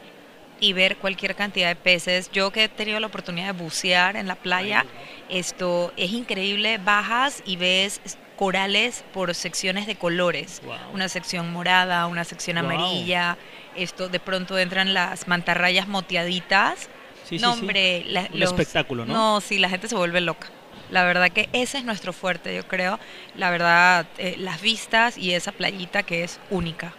y 0.59 0.73
ver 0.73 0.97
cualquier 0.97 1.35
cantidad 1.35 1.67
de 1.67 1.75
peces. 1.75 2.31
Yo 2.31 2.51
que 2.51 2.63
he 2.63 2.69
tenido 2.69 2.99
la 2.99 3.07
oportunidad 3.07 3.53
de 3.53 3.63
bucear 3.63 4.15
en 4.15 4.27
la 4.27 4.35
playa, 4.35 4.85
esto 5.29 5.93
es 5.97 6.11
increíble, 6.11 6.77
bajas 6.77 7.43
y 7.45 7.57
ves 7.57 8.01
corales 8.39 9.03
por 9.13 9.35
secciones 9.35 9.85
de 9.85 9.95
colores, 9.97 10.61
Wow. 10.65 10.77
una 10.93 11.09
sección 11.09 11.51
morada, 11.51 12.07
una 12.07 12.23
sección 12.23 12.55
Wow. 12.55 12.65
amarilla, 12.71 13.37
esto 13.75 14.07
de 14.07 14.21
pronto 14.21 14.57
entran 14.57 14.93
las 14.93 15.27
mantarrayas 15.27 15.89
moteaditas. 15.89 16.89
Sí, 17.25 17.37
no, 17.37 17.53
sí. 17.53 17.59
hombre, 17.59 18.05
la- 18.07 18.29
espectáculo, 18.45 19.05
¿no? 19.05 19.13
No, 19.13 19.41
sí, 19.41 19.59
la 19.59 19.67
gente 19.67 19.89
se 19.89 19.95
vuelve 19.95 20.21
loca. 20.21 20.47
La 20.89 21.03
verdad 21.03 21.29
que 21.29 21.49
ese 21.51 21.79
es 21.79 21.83
nuestro 21.83 22.13
fuerte, 22.13 22.55
yo 22.55 22.65
creo. 22.65 22.97
La 23.35 23.51
verdad, 23.51 24.05
eh, 24.17 24.35
las 24.39 24.61
vistas 24.61 25.17
y 25.17 25.33
esa 25.33 25.51
playita 25.51 26.03
que 26.03 26.23
es 26.23 26.39
única. 26.49 26.93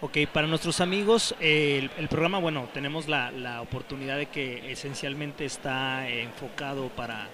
Ok, 0.00 0.16
para 0.32 0.46
nuestros 0.46 0.80
amigos, 0.80 1.34
eh, 1.40 1.80
el, 1.82 1.90
el 1.98 2.06
programa, 2.08 2.38
bueno, 2.38 2.68
tenemos 2.72 3.08
la, 3.08 3.32
la 3.32 3.60
oportunidad 3.62 4.16
de 4.16 4.26
que 4.26 4.70
esencialmente 4.70 5.44
está 5.44 6.08
eh, 6.08 6.22
enfocado 6.22 6.88
para, 6.90 7.26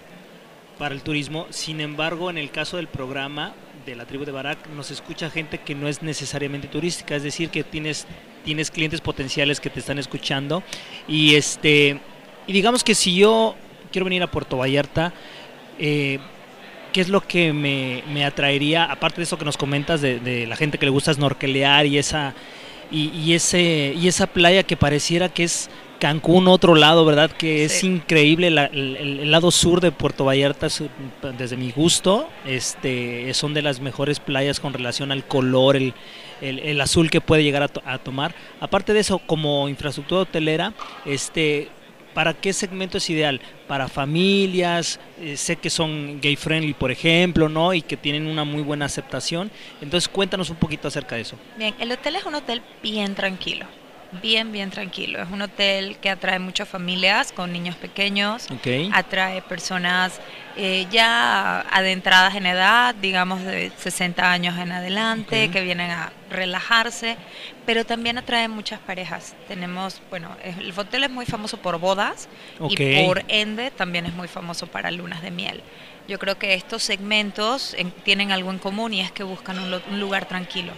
para 0.77 0.95
el 0.95 1.01
turismo. 1.01 1.47
Sin 1.49 1.81
embargo, 1.81 2.29
en 2.29 2.37
el 2.37 2.51
caso 2.51 2.77
del 2.77 2.87
programa 2.87 3.53
de 3.85 3.95
la 3.95 4.05
tribu 4.05 4.25
de 4.25 4.31
Barak, 4.31 4.67
nos 4.69 4.91
escucha 4.91 5.29
gente 5.29 5.59
que 5.59 5.75
no 5.75 5.87
es 5.87 6.01
necesariamente 6.01 6.67
turística, 6.67 7.15
es 7.15 7.23
decir, 7.23 7.49
que 7.49 7.63
tienes, 7.63 8.07
tienes 8.43 8.71
clientes 8.71 9.01
potenciales 9.01 9.59
que 9.59 9.69
te 9.69 9.79
están 9.79 9.99
escuchando. 9.99 10.63
Y 11.07 11.35
este 11.35 11.99
y 12.47 12.53
digamos 12.53 12.83
que 12.83 12.93
si 12.93 13.15
yo 13.15 13.55
quiero 13.91 14.05
venir 14.05 14.21
a 14.21 14.27
Puerto 14.27 14.57
Vallarta, 14.57 15.13
eh, 15.79 16.19
¿qué 16.93 17.01
es 17.01 17.09
lo 17.09 17.21
que 17.21 17.53
me, 17.53 18.03
me 18.13 18.23
atraería, 18.23 18.85
aparte 18.85 19.17
de 19.17 19.23
eso 19.23 19.37
que 19.37 19.45
nos 19.45 19.57
comentas 19.57 20.01
de, 20.01 20.19
de 20.19 20.45
la 20.45 20.55
gente 20.55 20.77
que 20.77 20.85
le 20.85 20.91
gusta 20.91 21.13
snorkelear 21.13 21.87
y 21.87 21.97
esa, 21.97 22.35
y, 22.91 23.09
y 23.09 23.33
ese, 23.33 23.93
y 23.97 24.07
esa 24.07 24.27
playa 24.27 24.63
que 24.63 24.77
pareciera 24.77 25.29
que 25.29 25.43
es 25.43 25.69
Cancún, 26.05 26.47
otro 26.47 26.75
lado, 26.75 27.03
¿verdad? 27.03 27.31
Que 27.31 27.65
es 27.65 27.83
increíble, 27.83 28.51
la- 28.51 28.65
el, 28.65 29.31
lado 29.31 29.49
sur 29.49 29.81
de 29.81 29.91
Puerto 29.91 30.23
Vallarta, 30.23 30.67
desde 31.35 31.57
mi 31.57 31.71
gusto, 31.71 32.29
este, 32.45 33.33
son 33.33 33.55
de 33.55 33.63
las 33.63 33.79
mejores 33.79 34.19
playas 34.19 34.59
con 34.59 34.71
relación 34.71 35.11
al 35.11 35.25
color, 35.25 35.75
el, 35.75 35.95
el- 36.41 36.59
el 36.59 36.79
azul 36.79 37.09
que 37.09 37.21
puede 37.21 37.43
llegar 37.43 37.63
a, 37.63 37.69
to- 37.69 37.81
a 37.85 37.97
tomar. 37.97 38.35
Aparte 38.59 38.93
de 38.93 38.99
eso, 38.99 39.17
como 39.17 39.67
infraestructura 39.67 40.21
hotelera, 40.21 40.73
este, 41.05 41.69
¿para 42.13 42.35
qué 42.35 42.53
segmento 42.53 42.99
es 42.99 43.09
ideal? 43.09 43.41
Para 43.67 43.87
familias, 43.87 44.99
eh, 45.19 45.35
sé 45.37 45.55
que 45.55 45.71
son 45.71 46.21
gay 46.21 46.35
friendly, 46.35 46.75
por 46.75 46.91
ejemplo, 46.91 47.49
¿no? 47.49 47.73
Y 47.73 47.81
que 47.81 47.97
tienen 47.97 48.27
una 48.27 48.43
muy 48.43 48.61
buena 48.61 48.85
aceptación. 48.85 49.49
Entonces, 49.81 50.07
cuéntanos 50.07 50.51
un 50.51 50.57
poquito 50.57 50.87
acerca 50.87 51.15
de 51.15 51.23
eso. 51.23 51.35
Bien, 51.57 51.73
el 51.79 51.91
hotel 51.91 52.15
es 52.17 52.25
un 52.27 52.35
hotel 52.35 52.61
bien 52.83 53.15
tranquilo, 53.15 53.65
bien, 54.21 54.51
bien 54.51 54.69
tranquilo. 54.69 55.21
Es 55.21 55.29
un 55.29 55.41
hotel 55.41 55.97
que 56.01 56.09
atrae 56.09 56.39
muchas 56.39 56.67
familias 56.67 57.31
con 57.31 57.51
niños 57.51 57.75
pequeños, 57.75 58.47
Ok. 58.51 58.67
atrae 58.93 59.41
personas 59.41 60.19
eh, 60.57 60.87
ya 60.89 61.61
adentradas 61.71 62.35
en 62.35 62.45
edad, 62.45 62.95
digamos 62.95 63.43
de 63.43 63.71
60 63.77 64.31
años 64.31 64.57
en 64.57 64.71
adelante, 64.71 65.49
que 65.51 65.61
vienen 65.61 65.91
a 65.91 66.13
relajarse, 66.29 67.17
pero 67.65 67.85
también 67.85 68.17
atrae 68.17 68.47
muchas 68.47 68.79
parejas. 68.79 69.35
Tenemos, 69.49 70.01
bueno, 70.09 70.29
el 70.43 70.73
hotel 70.77 71.03
es 71.03 71.09
muy 71.09 71.25
famoso 71.25 71.57
por 71.57 71.77
bodas 71.79 72.29
y 72.69 73.05
por 73.05 73.23
ende 73.27 73.71
también 73.71 74.05
es 74.05 74.13
muy 74.13 74.27
famoso 74.29 74.67
para 74.67 74.91
lunas 74.91 75.21
de 75.21 75.31
miel. 75.31 75.61
Yo 76.07 76.19
creo 76.19 76.37
que 76.37 76.53
estos 76.53 76.83
segmentos 76.83 77.73
en- 77.73 77.91
tienen 77.91 78.31
algo 78.31 78.51
en 78.51 78.59
común 78.59 78.93
y 78.93 79.01
es 79.01 79.11
que 79.11 79.23
buscan 79.23 79.57
un 79.59 79.99
lugar 79.99 80.25
tranquilo. 80.25 80.71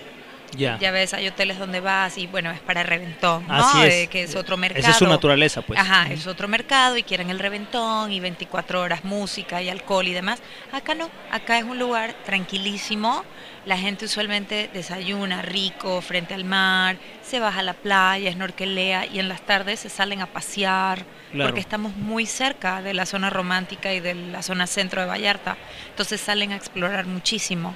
Ya. 0.56 0.78
Ya 0.80 0.92
ves, 0.92 1.14
hay 1.14 1.28
hoteles 1.28 1.60
donde 1.60 1.82
vas 1.82 2.18
y 2.18 2.26
bueno, 2.28 2.52
es 2.52 2.60
para 2.62 2.82
reventón, 2.84 3.46
¿no? 3.48 3.54
Así 3.54 3.82
es. 3.84 3.94
Eh, 3.94 4.08
que 4.08 4.24
es 4.24 4.36
otro 4.36 4.56
mercado. 4.58 4.80
Esa 4.80 4.92
es 4.92 4.98
su 4.98 5.06
naturaleza, 5.08 5.62
pues. 5.62 5.80
Ajá, 5.80 6.08
es 6.12 6.26
otro 6.26 6.48
mercado 6.48 6.96
y 6.98 7.04
quieren 7.04 7.30
el 7.30 7.40
reventón 7.40 8.12
y 8.12 8.20
24 8.20 8.82
horas 8.82 9.04
música 9.04 9.62
y 9.62 9.70
alcohol 9.70 10.08
y 10.08 10.14
demás. 10.14 10.42
Acá 10.72 10.96
no, 10.96 11.10
acá 11.32 11.58
es 11.58 11.66
un 11.66 11.78
lugar 11.78 12.14
tranquilísimo. 12.26 13.24
La 13.66 13.78
gente 13.78 14.06
usualmente 14.06 14.70
desayuna 14.74 15.42
rico 15.42 16.00
frente 16.02 16.34
al 16.34 16.46
mar, 16.46 16.98
se 17.22 17.40
baja 17.40 17.60
a 17.60 17.64
la 17.64 17.74
playa, 17.74 18.32
snorkelea 18.32 19.06
y 19.08 19.20
en 19.20 19.28
las 19.28 19.42
tardes 19.42 19.82
se 19.82 19.90
salen 19.90 20.22
a 20.22 20.28
pasear 20.28 21.06
Claro. 21.34 21.50
porque 21.50 21.60
estamos 21.60 21.94
muy 21.98 22.26
cerca 22.26 22.82
de 22.82 22.94
la 22.94 23.06
zona 23.06 23.30
romántica 23.30 23.94
y 23.94 24.00
de 24.00 24.16
la 24.16 24.42
zona 24.42 24.66
centro 24.66 25.02
de 25.02 25.08
Vallarta. 25.08 25.58
Entonces 25.90 26.22
salen 26.22 26.54
a 26.54 26.56
explorar 26.56 27.06
muchísimo. 27.06 27.76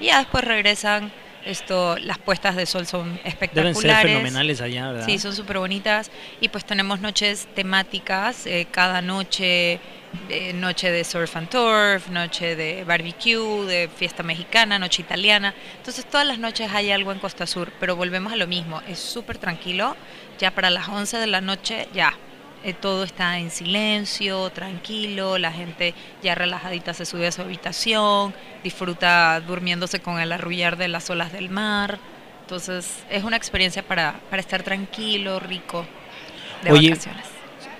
Y 0.00 0.06
ya 0.06 0.18
después 0.18 0.42
regresan. 0.42 1.12
Esto, 1.44 1.96
las 1.98 2.18
puestas 2.18 2.56
de 2.56 2.66
sol 2.66 2.86
son 2.86 3.14
Deben 3.14 3.26
espectaculares. 3.26 3.82
ser 3.82 4.06
fenomenales 4.08 4.60
allá, 4.60 4.92
¿verdad? 4.92 5.06
Sí, 5.06 5.18
son 5.18 5.34
súper 5.34 5.58
bonitas. 5.58 6.10
Y 6.40 6.48
pues 6.48 6.64
tenemos 6.64 7.00
noches 7.00 7.48
temáticas, 7.54 8.46
eh, 8.46 8.66
cada 8.70 9.00
noche, 9.00 9.80
eh, 10.28 10.52
noche 10.54 10.90
de 10.90 11.04
surf 11.04 11.36
and 11.36 11.48
turf, 11.48 12.08
noche 12.08 12.56
de 12.56 12.84
barbecue, 12.84 13.64
de 13.66 13.88
fiesta 13.88 14.22
mexicana, 14.22 14.78
noche 14.78 15.02
italiana. 15.02 15.54
Entonces 15.76 16.04
todas 16.04 16.26
las 16.26 16.38
noches 16.38 16.70
hay 16.72 16.90
algo 16.90 17.12
en 17.12 17.18
Costa 17.18 17.46
Sur, 17.46 17.72
pero 17.80 17.96
volvemos 17.96 18.32
a 18.32 18.36
lo 18.36 18.46
mismo, 18.46 18.82
es 18.88 18.98
súper 18.98 19.38
tranquilo. 19.38 19.96
Ya 20.38 20.50
para 20.52 20.70
las 20.70 20.88
11 20.88 21.16
de 21.18 21.26
la 21.26 21.40
noche, 21.40 21.88
ya. 21.92 22.14
Eh, 22.68 22.74
todo 22.74 23.04
está 23.04 23.38
en 23.38 23.50
silencio, 23.50 24.50
tranquilo, 24.50 25.38
la 25.38 25.52
gente 25.52 25.94
ya 26.22 26.34
relajadita 26.34 26.94
se 26.94 27.04
sube 27.06 27.26
a 27.26 27.32
su 27.32 27.42
habitación, 27.42 28.34
disfruta 28.62 29.40
durmiéndose 29.40 30.00
con 30.00 30.20
el 30.20 30.32
arrullar 30.32 30.76
de 30.76 30.88
las 30.88 31.08
olas 31.10 31.32
del 31.32 31.48
mar. 31.50 31.98
Entonces 32.42 33.04
es 33.10 33.24
una 33.24 33.36
experiencia 33.36 33.82
para, 33.82 34.20
para 34.30 34.40
estar 34.40 34.62
tranquilo, 34.62 35.38
rico, 35.40 35.86
de 36.62 36.72
Oye, 36.72 36.90
vacaciones. 36.90 37.24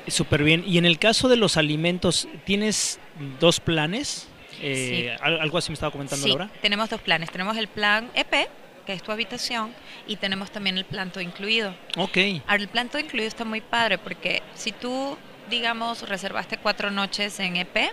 Súper 0.08 0.42
bien. 0.42 0.64
Y 0.66 0.78
en 0.78 0.84
el 0.86 0.98
caso 0.98 1.28
de 1.28 1.36
los 1.36 1.56
alimentos, 1.56 2.28
¿tienes 2.44 2.98
dos 3.40 3.60
planes? 3.60 4.26
Eh, 4.60 5.16
al- 5.20 5.40
Algo 5.40 5.58
así 5.58 5.70
me 5.70 5.74
estaba 5.74 5.92
comentando 5.92 6.22
Sí, 6.24 6.30
Laura. 6.30 6.50
tenemos 6.62 6.88
dos 6.90 7.00
planes. 7.00 7.30
Tenemos 7.30 7.56
el 7.56 7.68
plan 7.68 8.10
EP, 8.14 8.48
que 8.88 8.94
es 8.94 9.02
tu 9.02 9.12
habitación, 9.12 9.74
y 10.06 10.16
tenemos 10.16 10.50
también 10.50 10.78
el 10.78 10.86
plan 10.86 11.10
todo 11.12 11.20
incluido. 11.20 11.74
Ok. 11.98 12.16
Ahora, 12.46 12.62
el 12.62 12.68
plan 12.68 12.88
todo 12.88 13.00
incluido 13.00 13.28
está 13.28 13.44
muy 13.44 13.60
padre 13.60 13.98
porque 13.98 14.42
si 14.54 14.72
tú, 14.72 15.18
digamos, 15.50 16.08
reservaste 16.08 16.56
cuatro 16.56 16.90
noches 16.90 17.38
en 17.38 17.56
EP, 17.56 17.90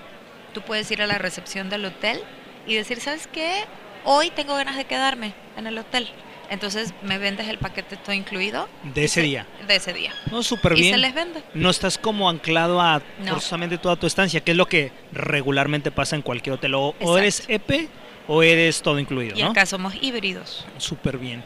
tú 0.53 0.61
puedes 0.61 0.89
ir 0.91 1.01
a 1.01 1.07
la 1.07 1.17
recepción 1.17 1.69
del 1.69 1.83
hotel 1.83 2.21
y 2.65 2.75
decir, 2.75 3.01
¿sabes 3.01 3.27
qué? 3.27 3.65
Hoy 4.05 4.29
tengo 4.29 4.55
ganas 4.55 4.77
de 4.77 4.85
quedarme 4.85 5.33
en 5.57 5.67
el 5.67 5.77
hotel. 5.77 6.07
Entonces 6.49 6.93
me 7.01 7.17
vendes 7.17 7.49
el 7.49 7.57
paquete 7.57 7.97
todo 7.97 8.13
incluido. 8.13 8.69
De 8.93 9.03
ese 9.03 9.21
día. 9.21 9.45
De 9.67 9.75
ese 9.75 9.91
día. 9.91 10.13
No, 10.31 10.43
súper 10.43 10.77
y 10.77 10.81
bien. 10.81 10.93
se 10.93 10.99
les 11.01 11.13
vende. 11.13 11.43
No 11.55 11.69
estás 11.71 11.97
como 11.97 12.29
anclado 12.29 12.79
a 12.79 13.01
No. 13.19 13.31
forzosamente 13.33 13.77
toda 13.77 13.97
tu 13.97 14.07
estancia, 14.07 14.39
que 14.39 14.51
es 14.51 14.57
lo 14.57 14.67
que 14.67 14.93
regularmente 15.11 15.91
pasa 15.91 16.15
en 16.15 16.21
cualquier 16.21 16.53
hotel. 16.53 16.75
O, 16.75 16.95
o 17.01 17.17
eres. 17.17 17.43
EP 17.49 17.89
o 18.27 18.41
eres 18.43 18.81
todo 18.81 18.99
incluido, 18.99 19.37
Y 19.37 19.43
¿no? 19.43 19.49
acá 19.51 19.65
somos 19.65 19.93
híbridos. 20.01 20.65
Súper 20.77 21.17
bien. 21.17 21.43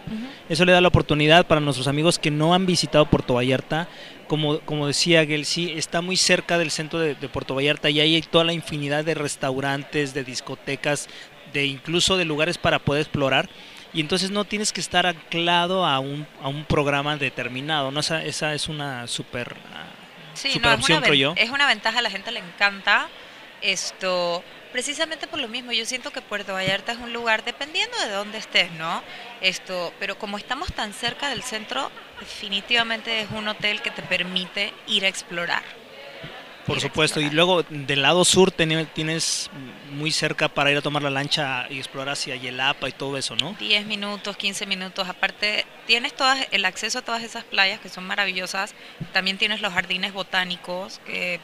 Eso 0.48 0.64
le 0.66 0.72
da 0.72 0.82
la 0.82 0.88
oportunidad 0.88 1.46
para 1.46 1.60
nuestros 1.62 1.88
amigos 1.88 2.18
que 2.20 2.32
no 2.32 2.54
han 2.54 2.66
visitado 2.66 3.06
Puerto 3.06 3.34
Vallarta. 3.36 3.88
Como, 4.28 4.60
como 4.60 4.88
decía 4.88 5.26
Gel, 5.26 5.46
sí, 5.46 5.74
está 5.76 6.02
muy 6.02 6.16
cerca 6.16 6.58
del 6.58 6.72
centro 6.72 7.00
de, 7.00 7.16
de 7.16 7.30
Puerto 7.30 7.56
Vallarta 7.56 7.90
y 7.90 8.00
hay 8.00 8.22
toda 8.22 8.44
la 8.44 8.54
infinidad 8.54 9.04
de 9.04 9.16
restaurantes, 9.16 10.14
de 10.14 10.24
discotecas, 10.24 11.08
de 11.52 11.66
incluso 11.66 12.16
de 12.16 12.26
lugares 12.26 12.58
para 12.58 12.80
poder 12.80 13.02
explorar. 13.02 13.50
Y 13.92 14.02
entonces 14.02 14.30
no 14.30 14.46
tienes 14.46 14.72
que 14.72 14.82
estar 14.82 15.08
anclado 15.08 15.84
a 15.86 16.00
un, 16.00 16.28
a 16.44 16.48
un 16.48 16.64
programa 16.64 17.18
determinado. 17.18 17.90
¿no? 17.92 18.00
Esa, 18.02 18.24
esa 18.24 18.54
es 18.54 18.70
una 18.70 19.08
súper 19.08 19.56
ah, 19.74 19.88
Sí, 20.36 20.60
no, 20.62 20.70
es, 20.72 20.80
opción, 20.80 21.00
una 21.00 21.08
creo 21.08 21.16
yo. 21.16 21.34
es 21.36 21.50
una 21.50 21.66
ventaja, 21.68 22.00
a 22.00 22.02
la 22.04 22.12
gente 22.12 22.32
le 22.32 22.40
encanta 22.40 23.10
esto, 23.62 24.44
precisamente 24.72 25.28
por 25.28 25.40
lo 25.40 25.48
mismo, 25.48 25.72
yo 25.72 25.86
siento 25.86 26.12
que 26.12 26.22
Puerto 26.22 26.54
Vallarta 26.54 26.92
es 26.92 26.98
un 26.98 27.14
lugar, 27.14 27.44
dependiendo 27.44 27.98
de 28.00 28.12
dónde 28.12 28.38
estés, 28.38 28.72
¿no? 28.72 29.04
Esto, 29.42 29.94
pero 30.00 30.18
como 30.18 30.38
estamos 30.38 30.74
tan 30.74 30.94
cerca 30.94 31.30
del 31.30 31.44
centro, 31.44 31.92
definitivamente 32.20 33.22
es 33.22 33.32
un 33.32 33.48
hotel 33.48 33.82
que 33.82 33.92
te 33.92 34.02
permite 34.02 34.74
ir 34.88 35.06
a 35.06 35.08
explorar. 35.08 35.64
Por 36.66 36.82
supuesto, 36.82 37.20
y 37.20 37.32
luego 37.32 37.64
del 37.64 38.04
lado 38.04 38.24
sur 38.24 38.52
tienes 38.52 39.50
muy 39.92 40.12
cerca 40.12 40.50
para 40.50 40.70
ir 40.70 40.78
a 40.78 40.82
tomar 40.82 41.02
la 41.02 41.10
lancha 41.10 41.66
y 41.68 41.80
explorar 41.80 42.10
hacia 42.10 42.36
Yelapa 42.36 42.88
y 42.88 42.92
todo 42.92 43.18
eso, 43.18 43.36
¿no? 43.36 43.56
10 43.58 43.88
minutos, 43.88 44.38
15 44.38 44.68
minutos. 44.68 45.10
Aparte, 45.10 45.66
tienes 45.88 46.14
todas, 46.14 46.48
el 46.52 46.66
acceso 46.66 47.00
a 47.00 47.02
todas 47.02 47.24
esas 47.24 47.44
playas 47.44 47.80
que 47.80 47.90
son 47.90 48.06
maravillosas. 48.06 48.76
También 49.14 49.40
tienes 49.40 49.62
los 49.62 49.74
jardines 49.74 50.14
botánicos, 50.14 51.00
que 51.08 51.40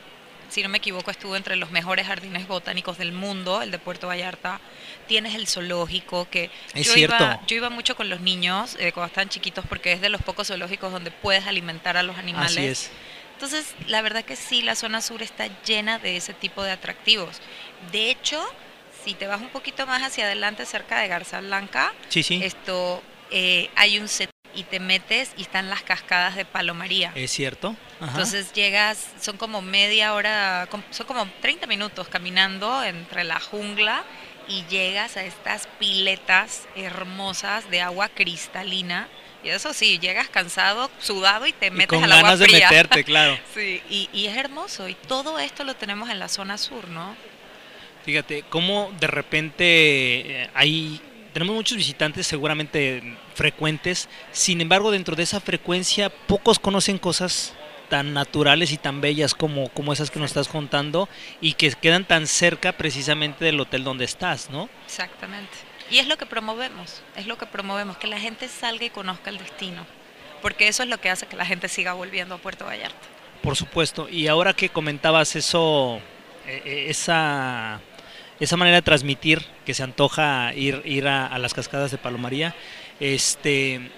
si 0.50 0.62
no 0.64 0.70
me 0.70 0.78
equivoco 0.78 1.12
estuvo 1.12 1.36
entre 1.36 1.56
los 1.56 1.72
mejores 1.72 2.08
jardines 2.08 2.48
botánicos 2.48 2.98
del 2.98 3.12
mundo, 3.12 3.62
el 3.62 3.72
de 3.72 3.80
Puerto 3.80 4.08
Vallarta. 4.08 4.60
Tienes 5.08 5.36
el 5.36 5.48
zoológico, 5.48 6.28
que 6.30 6.50
Es 6.74 6.88
yo, 6.88 6.94
cierto. 6.94 7.16
Iba, 7.24 7.42
yo 7.48 7.56
iba 7.58 7.70
mucho 7.70 7.96
con 7.96 8.10
los 8.10 8.22
niños 8.22 8.76
eh, 8.80 8.92
cuando 8.92 9.08
estaban 9.08 9.30
chiquitos 9.30 9.66
porque 9.68 9.92
es 9.94 10.02
de 10.02 10.10
los 10.10 10.22
pocos 10.22 10.48
zoológicos 10.48 10.92
donde 10.92 11.12
puedes 11.12 11.46
alimentar 11.48 11.98
a 11.98 12.04
los 12.04 12.18
animales. 12.18 12.52
Así 12.52 12.66
es. 12.66 12.92
Entonces, 13.34 13.76
la 13.88 14.02
verdad 14.02 14.24
que 14.24 14.36
sí, 14.38 14.62
la 14.62 14.76
zona 14.76 15.02
sur 15.02 15.22
está 15.22 15.48
llena 15.64 16.00
de 16.00 16.16
ese 16.18 16.34
tipo 16.34 16.64
de 16.64 16.72
atractivos. 16.72 17.42
De 17.92 18.10
hecho, 18.10 18.42
si 19.04 19.14
te 19.14 19.28
vas 19.28 19.42
un 19.42 19.50
poquito 19.50 19.86
más 19.86 20.02
hacia 20.04 20.24
adelante, 20.26 20.66
cerca 20.66 21.00
de 21.02 21.08
Garza 21.10 21.42
Blanca, 21.42 21.94
Sí, 22.08 22.24
sí. 22.24 22.40
esto 22.42 23.04
eh, 23.32 23.70
hay 23.76 24.00
un 24.00 24.08
set 24.08 24.30
y 24.56 24.64
te 24.64 24.80
metes 24.80 25.32
y 25.38 25.42
están 25.44 25.70
las 25.70 25.84
cascadas 25.84 26.36
de 26.36 26.46
Palomaría. 26.46 27.12
Es 27.16 27.32
cierto. 27.32 27.76
Ajá. 28.00 28.12
Entonces 28.12 28.54
llegas, 28.54 29.08
son 29.20 29.38
como 29.38 29.62
media 29.62 30.14
hora, 30.14 30.68
son 30.92 31.06
como 31.08 31.28
30 31.42 31.68
minutos 31.68 32.08
caminando 32.08 32.84
entre 32.84 33.24
la 33.24 33.40
jungla 33.40 34.04
y 34.48 34.64
llegas 34.66 35.18
a 35.18 35.24
estas 35.24 35.68
piletas 35.80 36.68
hermosas 36.76 37.70
de 37.70 37.82
agua 37.82 38.10
cristalina. 38.10 39.08
Y 39.44 39.50
eso 39.50 39.74
sí, 39.74 40.00
llegas 40.00 40.28
cansado, 40.30 40.90
sudado 41.00 41.46
y 41.46 41.54
te 41.54 41.68
Y 41.68 41.72
metes 41.72 41.88
con 41.90 42.04
al 42.04 42.12
agua 42.12 42.24
ganas 42.24 42.40
de 42.40 42.46
fría. 42.48 42.68
meterte, 42.70 43.04
claro. 43.06 43.38
Sí, 43.54 43.82
y, 43.90 44.10
y 44.12 44.26
es 44.26 44.36
hermoso. 44.38 44.88
Y 44.88 44.96
todo 44.96 45.38
esto 45.40 45.64
lo 45.64 45.76
tenemos 45.76 46.10
en 46.10 46.18
la 46.20 46.30
zona 46.30 46.58
sur, 46.58 46.88
¿no? 46.88 47.16
Fíjate, 48.06 48.44
cómo 48.50 48.92
de 49.00 49.08
repente 49.08 49.64
eh, 50.44 50.50
hay 50.54 51.02
tenemos 51.36 51.54
muchos 51.54 51.76
visitantes 51.76 52.26
seguramente 52.26 53.04
frecuentes, 53.34 54.08
sin 54.32 54.62
embargo 54.62 54.90
dentro 54.90 55.18
de 55.18 55.24
esa 55.24 55.42
frecuencia 55.42 56.10
pocos 56.10 56.60
conocen 56.60 56.98
cosas 56.98 57.54
tan 57.90 58.14
naturales 58.14 58.72
y 58.72 58.78
tan 58.78 59.02
bellas 59.02 59.36
como, 59.36 59.68
como 59.68 59.92
esas 59.92 60.10
que 60.10 60.18
nos 60.18 60.32
estás 60.32 60.48
contando 60.48 61.10
y 61.42 61.56
que 61.56 61.74
quedan 61.74 62.06
tan 62.06 62.26
cerca 62.28 62.72
precisamente 62.72 63.44
del 63.44 63.60
hotel 63.60 63.84
donde 63.84 64.06
estás, 64.06 64.50
¿no? 64.50 64.70
Exactamente. 64.86 65.52
Y 65.92 65.98
es 65.98 66.08
lo 66.08 66.16
que 66.16 66.26
promovemos, 66.26 67.02
es 67.18 67.28
lo 67.28 67.38
que 67.38 67.48
promovemos, 67.48 67.98
que 67.98 68.08
la 68.08 68.18
gente 68.18 68.48
salga 68.48 68.86
y 68.86 68.90
conozca 68.90 69.30
el 69.30 69.38
destino. 69.38 69.86
Porque 70.42 70.70
eso 70.70 70.84
es 70.84 70.90
lo 70.90 71.02
que 71.02 71.10
hace 71.10 71.26
que 71.26 71.36
la 71.36 71.46
gente 71.46 71.68
siga 71.68 71.92
volviendo 71.92 72.36
a 72.36 72.38
Puerto 72.38 72.64
Vallarta. 72.64 72.96
Por 73.42 73.58
supuesto. 73.58 74.08
Y 74.08 74.28
ahora 74.28 74.54
que 74.54 74.70
comentabas 74.70 75.36
eso, 75.36 76.00
eh, 76.48 76.62
eh, 76.64 76.86
esa, 76.88 77.82
esa 78.40 78.58
manera 78.58 78.78
de 78.78 78.82
transmitir 78.82 79.46
que 79.66 79.74
se 79.74 79.84
antoja 79.84 80.54
ir, 80.54 80.82
ir 80.86 81.08
a, 81.08 81.28
a 81.28 81.40
las 81.40 81.54
cascadas 81.54 81.92
de 81.92 81.98
Palomaría, 81.98 82.56
este, 83.00 83.90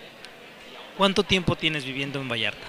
¿cuánto 0.98 1.24
tiempo 1.24 1.56
tienes 1.56 1.86
viviendo 1.86 2.20
en 2.22 2.30
Vallarta? 2.30 2.68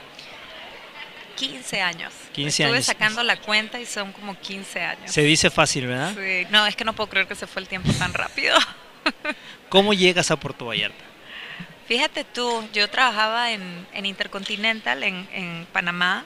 15 1.36 1.80
años. 1.82 2.12
15 2.32 2.62
Estuve 2.64 2.76
años. 2.76 2.86
sacando 2.86 3.22
la 3.22 3.36
cuenta 3.36 3.78
y 3.80 3.86
son 3.86 4.12
como 4.12 4.38
15 4.38 4.80
años. 4.82 5.10
Se 5.12 5.22
dice 5.22 5.50
fácil, 5.50 5.86
¿verdad? 5.86 6.14
Sí. 6.16 6.46
No, 6.50 6.66
es 6.66 6.74
que 6.74 6.84
no 6.84 6.94
puedo 6.94 7.08
creer 7.08 7.28
que 7.28 7.36
se 7.36 7.46
fue 7.46 7.62
el 7.62 7.68
tiempo 7.68 7.92
tan 7.92 8.12
rápido. 8.12 8.56
¿Cómo 9.68 9.94
llegas 9.94 10.30
a 10.30 10.36
Puerto 10.36 10.66
Vallarta? 10.66 11.04
Fíjate 11.86 12.24
tú, 12.24 12.68
yo 12.72 12.90
trabajaba 12.90 13.52
en, 13.52 13.86
en 13.94 14.04
Intercontinental, 14.04 15.02
en, 15.04 15.28
en 15.32 15.66
Panamá, 15.72 16.24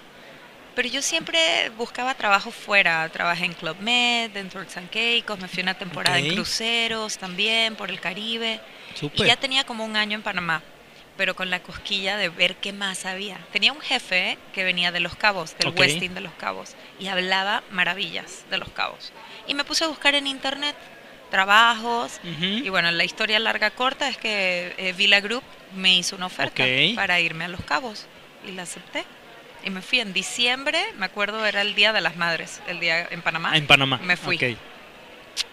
Pero 0.75 0.89
yo 0.89 1.03
siempre 1.03 1.70
buscaba 1.77 2.14
trabajo 2.14 2.51
fuera. 2.51 3.09
Trabajé 3.11 3.45
en 3.45 3.53
Club 3.53 3.77
Med, 3.81 4.35
en 4.37 4.49
Turks 4.49 4.77
and 4.77 4.91
Caicos, 4.91 5.39
me 5.39 5.49
fui 5.49 5.62
una 5.62 5.75
temporada 5.75 6.18
en 6.18 6.35
cruceros 6.35 7.18
también 7.18 7.77
por 7.77 7.91
el 7.91 8.01
Caribe. 8.01 8.61
Y 9.14 9.25
ya 9.25 9.37
tenía 9.37 9.64
como 9.64 9.85
un 9.85 9.97
año 9.97 10.16
en 10.16 10.23
Panamá, 10.23 10.62
pero 11.16 11.37
con 11.37 11.51
la 11.51 11.62
cosquilla 11.62 12.16
de 12.16 12.29
ver 12.31 12.57
qué 12.57 12.73
más 12.73 13.05
había. 13.05 13.39
Tenía 13.53 13.73
un 13.73 13.81
jefe 13.81 14.39
que 14.55 14.64
venía 14.64 14.93
de 14.93 15.01
Los 15.01 15.14
Cabos, 15.16 15.57
del 15.59 15.68
Ok. 15.68 15.81
Westin 15.81 16.14
de 16.14 16.20
Los 16.20 16.33
Cabos, 16.35 16.75
y 16.99 17.09
hablaba 17.09 17.62
maravillas 17.70 18.45
de 18.51 18.59
Los 18.59 18.70
Cabos. 18.70 19.12
Y 19.47 19.55
me 19.55 19.64
puse 19.64 19.85
a 19.85 19.89
buscar 19.89 20.14
en 20.14 20.27
internet 20.27 20.77
trabajos. 21.31 22.20
Y 22.23 22.68
bueno, 22.68 22.91
la 22.91 23.05
historia 23.05 23.39
larga 23.39 23.70
corta 23.70 24.09
es 24.09 24.16
que 24.16 24.75
eh, 24.77 24.93
Villa 24.93 25.20
Group 25.20 25.43
me 25.75 25.97
hizo 25.97 26.14
una 26.16 26.27
oferta 26.27 26.64
para 26.95 27.20
irme 27.20 27.45
a 27.45 27.49
Los 27.49 27.62
Cabos 27.62 28.07
y 28.47 28.53
la 28.53 28.62
acepté. 28.62 29.05
Y 29.64 29.70
me 29.70 29.82
fui 29.82 30.00
en 30.00 30.12
diciembre, 30.12 30.84
me 30.96 31.06
acuerdo 31.06 31.44
era 31.46 31.60
el 31.60 31.74
Día 31.74 31.92
de 31.92 32.00
las 32.00 32.16
Madres, 32.16 32.60
el 32.66 32.80
día 32.80 33.06
en 33.10 33.22
Panamá. 33.22 33.50
Ah, 33.52 33.56
en 33.56 33.66
Panamá. 33.66 33.98
Me 33.98 34.16
fui. 34.16 34.58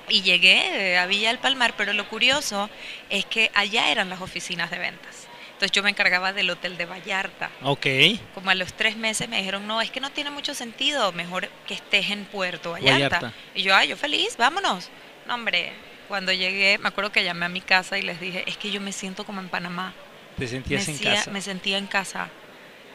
Y 0.10 0.22
llegué 0.24 0.94
eh, 0.94 0.98
a 0.98 1.06
Villa 1.06 1.30
del 1.30 1.38
Palmar, 1.38 1.76
pero 1.78 1.94
lo 1.94 2.08
curioso 2.10 2.70
es 3.10 3.26
que 3.26 3.52
allá 3.54 3.92
eran 3.92 4.10
las 4.10 4.22
oficinas 4.22 4.72
de 4.72 4.80
ventas. 4.80 5.28
Entonces 5.54 5.72
yo 5.72 5.84
me 5.84 5.90
encargaba 5.90 6.34
del 6.34 6.50
hotel 6.50 6.78
de 6.78 6.86
Vallarta. 6.86 7.52
Ok. 7.62 7.86
Como 8.34 8.50
a 8.50 8.56
los 8.56 8.74
tres 8.74 8.96
meses 8.96 9.28
me 9.28 9.38
dijeron, 9.38 9.68
no, 9.68 9.82
es 9.82 9.92
que 9.92 10.00
no 10.00 10.10
tiene 10.10 10.32
mucho 10.32 10.54
sentido, 10.54 11.12
mejor 11.12 11.50
que 11.68 11.74
estés 11.74 12.10
en 12.10 12.26
Puerto 12.26 12.72
Vallarta. 12.72 13.20
Vallarta. 13.20 13.34
Y 13.54 13.64
yo, 13.64 13.76
ay, 13.76 13.90
yo 13.90 13.98
feliz, 13.98 14.38
vámonos. 14.38 14.90
No, 15.28 15.36
hombre, 15.36 15.74
cuando 16.08 16.32
llegué, 16.32 16.78
me 16.78 16.88
acuerdo 16.88 17.12
que 17.12 17.24
llamé 17.24 17.46
a 17.46 17.50
mi 17.50 17.62
casa 17.62 17.98
y 17.98 18.02
les 18.02 18.20
dije, 18.20 18.44
es 18.48 18.58
que 18.58 18.72
yo 18.72 18.82
me 18.82 18.92
siento 18.92 19.26
como 19.26 19.42
en 19.42 19.50
Panamá. 19.50 19.94
Te 20.38 20.48
sentías 20.48 20.88
me, 20.88 20.94
en 20.94 21.00
casa. 21.00 21.32
me 21.32 21.42
sentía 21.42 21.78
en 21.78 21.88
casa. 21.88 22.30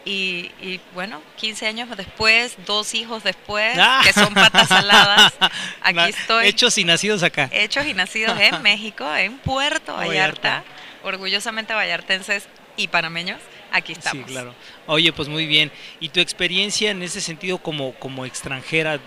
Y, 0.06 0.50
y, 0.60 0.80
bueno, 0.92 1.22
15 1.36 1.66
años 1.66 1.88
después, 1.96 2.56
dos 2.66 2.94
hijos 2.94 3.24
después, 3.24 3.76
Ah. 3.80 4.02
que 4.04 4.12
son 4.12 4.34
patas 4.34 4.68
saladas, 4.68 5.32
aquí 5.82 5.98
estoy. 6.10 6.46
Hechos 6.46 6.76
y 6.76 6.84
nacidos 6.84 7.22
acá. 7.22 7.48
Hechos 7.52 7.86
y 7.86 7.94
nacidos 7.94 8.38
en 8.38 8.60
México, 8.62 9.06
en 9.16 9.38
Puerto 9.38 9.94
Vallarta. 9.94 10.48
Vallarta, 10.60 10.64
orgullosamente 11.04 11.72
vallartenses 11.72 12.48
y 12.76 12.88
panameños, 12.88 13.40
aquí 13.72 13.92
estamos. 13.92 14.26
Sí, 14.26 14.30
claro. 14.32 14.54
Oye, 14.86 15.10
pues 15.14 15.28
muy 15.28 15.46
bien. 15.46 15.72
¿Y 16.00 16.10
tu 16.10 16.20
experiencia 16.20 16.90
en 16.90 17.02
ese 17.02 17.22
sentido 17.22 17.56
como, 17.58 17.94
como 17.94 18.26
extranjera, 18.26 19.00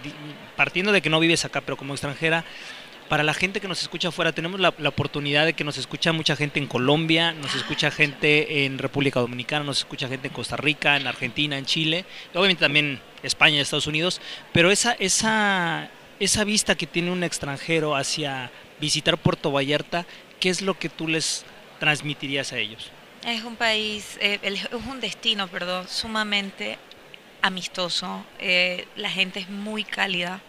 partiendo 0.55 0.91
de 0.91 1.01
que 1.03 1.09
no 1.11 1.19
vives 1.19 1.45
acá, 1.45 1.61
pero 1.61 1.77
como 1.77 1.93
extranjera, 1.93 2.43
para 3.07 3.23
la 3.23 3.33
gente 3.33 3.61
que 3.61 3.67
nos 3.67 3.81
escucha 3.81 4.09
afuera, 4.09 4.31
tenemos 4.31 4.59
la, 4.59 4.69
oportunidad 4.69 5.45
de 5.45 5.53
que 5.53 5.63
nos 5.63 5.77
escucha 5.77 6.11
mucha 6.11 6.35
gente 6.35 6.59
en 6.59 6.67
Colombia, 6.67 7.31
nos 7.31 7.55
escucha 7.55 7.91
gente 7.91 8.65
en 8.65 8.77
República 8.77 9.19
Dominicana, 9.19 9.63
nos 9.63 9.79
escucha 9.79 10.07
gente 10.07 10.27
en 10.27 10.33
Costa 10.33 10.57
Rica, 10.57 10.97
en 10.97 11.07
Argentina, 11.07 11.57
en 11.57 11.65
Chile, 11.65 12.05
obviamente 12.33 12.61
también 12.61 12.99
España, 13.23 13.61
Estados 13.61 13.87
Unidos, 13.87 14.21
pero 14.51 14.71
esa, 14.71 14.93
esa, 14.93 15.89
esa 16.19 16.43
vista 16.43 16.75
que 16.75 16.87
tiene 16.87 17.11
un 17.11 17.23
extranjero 17.23 17.95
hacia 17.95 18.51
visitar 18.79 19.17
Puerto 19.17 19.51
Vallarta, 19.51 20.05
¿qué 20.39 20.49
es 20.49 20.61
lo 20.61 20.77
que 20.77 20.89
tú 20.89 21.07
les 21.07 21.45
transmitirías 21.79 22.51
a 22.53 22.57
ellos? 22.57 22.91
Es 23.25 23.43
un 23.43 23.55
país, 23.55 24.17
eh, 24.21 24.39
es 24.43 24.67
un 24.71 24.99
destino, 24.99 25.47
perdón, 25.47 25.87
sumamente 25.87 26.77
amistoso. 27.41 28.25
eh, 28.39 28.87
la 28.95 29.09
gente 29.09 29.39
es 29.39 29.49
muy 29.49 29.83
cálida. 29.83 30.41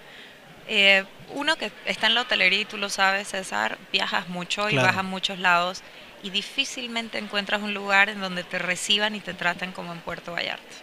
Eh, 0.69 1.05
uno 1.35 1.57
que 1.57 1.73
está 1.87 2.07
en 2.07 2.15
la 2.15 2.23
hotelería 2.23 2.61
y 2.61 2.65
tú 2.65 2.77
lo 2.77 2.89
sabes, 2.89 3.29
César, 3.29 3.79
viajas 3.93 4.29
mucho 4.29 4.69
y 4.71 4.77
vas 4.77 4.97
a 4.97 5.03
muchos 5.03 5.39
lados 5.39 5.83
y 6.23 6.31
difícilmente 6.31 7.19
encuentras 7.19 7.63
un 7.63 7.75
lugar 7.75 8.09
en 8.09 8.21
donde 8.21 8.45
te 8.45 8.59
reciban 8.59 9.15
y 9.15 9.21
te 9.21 9.35
traten 9.35 9.73
como 9.73 9.93
en 9.93 10.01
Puerto 10.01 10.33
Vallarta. 10.33 10.77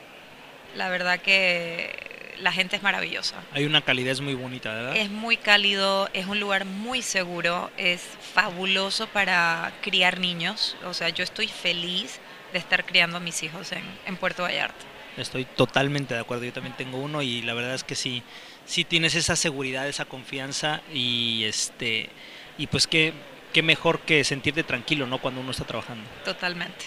La 0.75 0.89
verdad 0.89 1.19
que 1.19 2.35
la 2.39 2.51
gente 2.51 2.75
es 2.75 2.83
maravillosa. 2.83 3.35
Hay 3.51 3.65
una 3.65 3.81
calidez 3.81 4.21
muy 4.21 4.33
bonita, 4.33 4.73
¿verdad? 4.73 4.95
Es 4.97 5.09
muy 5.09 5.37
cálido, 5.37 6.09
es 6.13 6.25
un 6.25 6.39
lugar 6.39 6.65
muy 6.65 7.01
seguro, 7.01 7.71
es 7.77 8.01
fabuloso 8.33 9.07
para 9.07 9.71
criar 9.81 10.19
niños. 10.19 10.75
O 10.85 10.93
sea, 10.93 11.09
yo 11.09 11.23
estoy 11.23 11.47
feliz 11.47 12.19
de 12.51 12.59
estar 12.59 12.85
criando 12.85 13.17
a 13.17 13.19
mis 13.19 13.43
hijos 13.43 13.71
en, 13.71 13.83
en 14.05 14.17
Puerto 14.17 14.43
Vallarta. 14.43 14.85
Estoy 15.17 15.45
totalmente 15.45 16.13
de 16.13 16.19
acuerdo. 16.19 16.43
Yo 16.45 16.53
también 16.53 16.75
tengo 16.75 16.97
uno 16.97 17.21
y 17.21 17.41
la 17.41 17.53
verdad 17.53 17.73
es 17.73 17.83
que 17.83 17.95
sí, 17.95 18.23
sí 18.65 18.83
tienes 18.83 19.15
esa 19.15 19.35
seguridad, 19.35 19.87
esa 19.87 20.05
confianza 20.05 20.81
y 20.93 21.43
este 21.45 22.09
y 22.57 22.67
pues 22.67 22.87
qué, 22.87 23.13
qué 23.53 23.61
mejor 23.61 23.99
que 23.99 24.23
sentirte 24.23 24.63
tranquilo, 24.63 25.07
¿no? 25.07 25.19
Cuando 25.19 25.41
uno 25.41 25.51
está 25.51 25.65
trabajando. 25.65 26.03
Totalmente. 26.23 26.85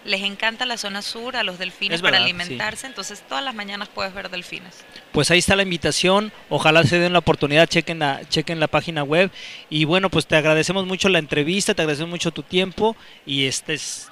Les 0.09 0.23
encanta 0.23 0.65
la 0.65 0.77
zona 0.77 1.03
sur, 1.03 1.35
a 1.35 1.43
los 1.43 1.59
delfines 1.59 1.97
Es 1.97 2.01
para 2.01 2.17
sí. 2.17 2.23
alimentarse, 2.23 2.87
entonces 2.87 3.21
todas 3.29 3.43
las 3.43 3.53
mañanas 3.53 3.89
puedes 3.89 4.11
ver 4.11 4.29
delfines. 4.31 4.83
Pues 5.11 5.29
ahí 5.29 5.37
está 5.37 5.55
la 5.55 5.61
invitación, 5.61 6.31
ojalá 6.49 6.83
se 6.83 6.97
den 6.97 7.13
la 7.13 7.19
oportunidad, 7.19 7.67
chequen 7.67 7.99
la, 7.99 8.21
chequen 8.27 8.59
la 8.59 8.67
página 8.67 9.03
web 9.03 9.29
y 9.69 9.85
bueno, 9.85 10.09
pues 10.09 10.25
te 10.25 10.35
agradecemos 10.35 10.87
mucho 10.87 11.09
la 11.09 11.19
entrevista, 11.19 11.75
te 11.75 11.83
agradecemos 11.83 12.09
mucho 12.09 12.31
tu 12.31 12.41
tiempo 12.41 12.95
y 13.25 13.45
este 13.45 13.75
es 13.75 14.09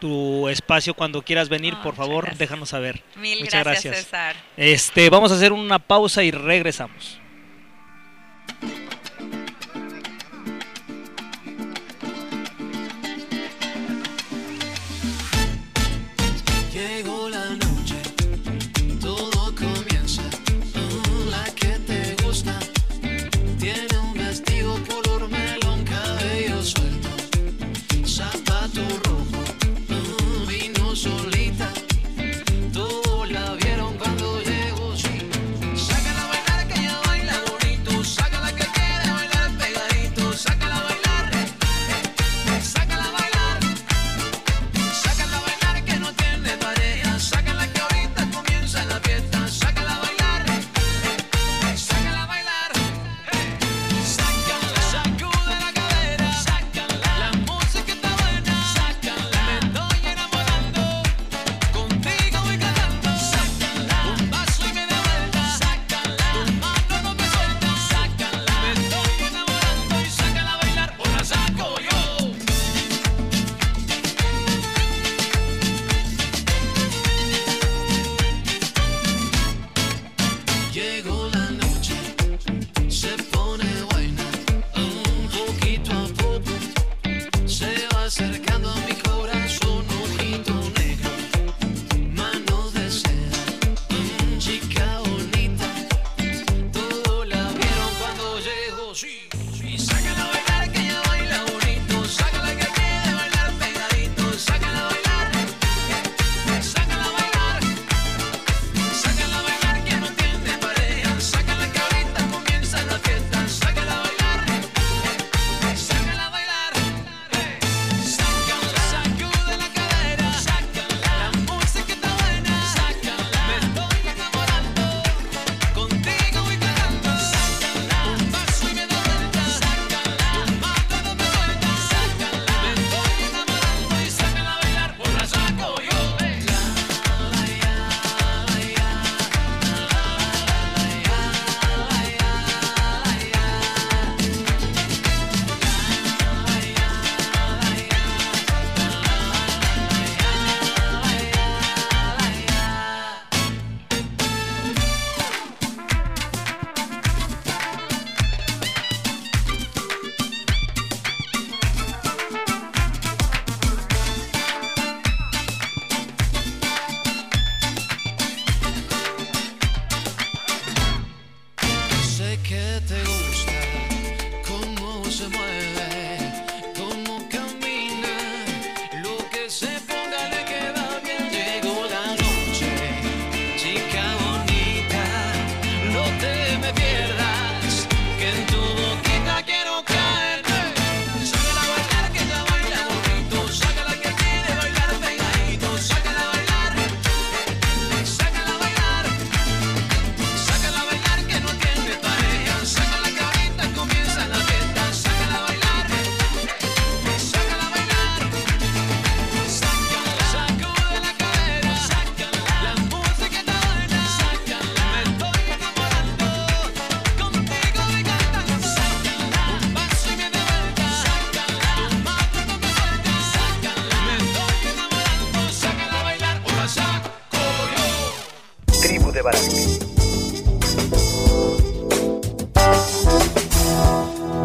tu 0.00 0.48
espacio 0.48 0.92
cuando 0.92 1.22
quieras 1.22 1.48
venir, 1.48 1.74
Ah, 1.78 1.82
por 1.82 1.94
favor, 1.96 2.24
gracias. 2.24 2.38
déjanos 2.38 2.68
saber. 2.68 3.02
Mil 3.16 3.40
Muchas 3.40 3.64
gracias, 3.64 3.84
gracias. 3.84 4.04
César. 4.04 4.36
Este, 4.58 5.08
vamos 5.08 5.32
a 5.32 5.36
hacer 5.36 5.52
una 5.52 5.78
pausa 5.78 6.22
y 6.24 6.30
regresamos. 6.30 7.18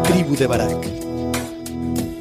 Tribu 0.04 0.36
de 0.36 0.46
Barak. 0.46 0.80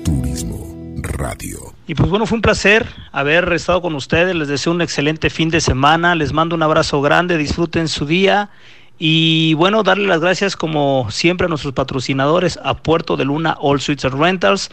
Turismo 0.04 0.96
Radio. 1.02 1.74
Y 1.88 1.96
pues 1.96 2.10
bueno, 2.10 2.26
fue 2.26 2.38
un 2.38 2.42
placer 2.42 2.88
haber 3.12 3.52
estado 3.54 3.82
con 3.82 3.96
ustedes. 3.96 4.36
Les 4.36 4.48
deseo 4.48 4.72
un 4.74 4.82
excelente 4.82 5.30
fin 5.30 5.50
de 5.50 5.62
semana. 5.62 6.16
Les 6.16 6.32
mando 6.32 6.56
un 6.56 6.64
abrazo 6.64 7.02
grande. 7.02 7.38
Disfruten 7.38 7.88
su 7.88 8.06
día. 8.06 8.50
Y 8.98 9.56
bueno, 9.56 9.84
darle 9.84 10.08
las 10.08 10.22
gracias 10.22 10.56
como 10.56 11.10
siempre 11.12 11.46
a 11.46 11.50
nuestros 11.50 11.74
patrocinadores, 11.74 12.60
a 12.64 12.78
Puerto 12.78 13.18
de 13.18 13.26
Luna 13.26 13.58
All 13.60 13.82
Suites 13.82 14.06
and 14.06 14.22
Rentals, 14.22 14.70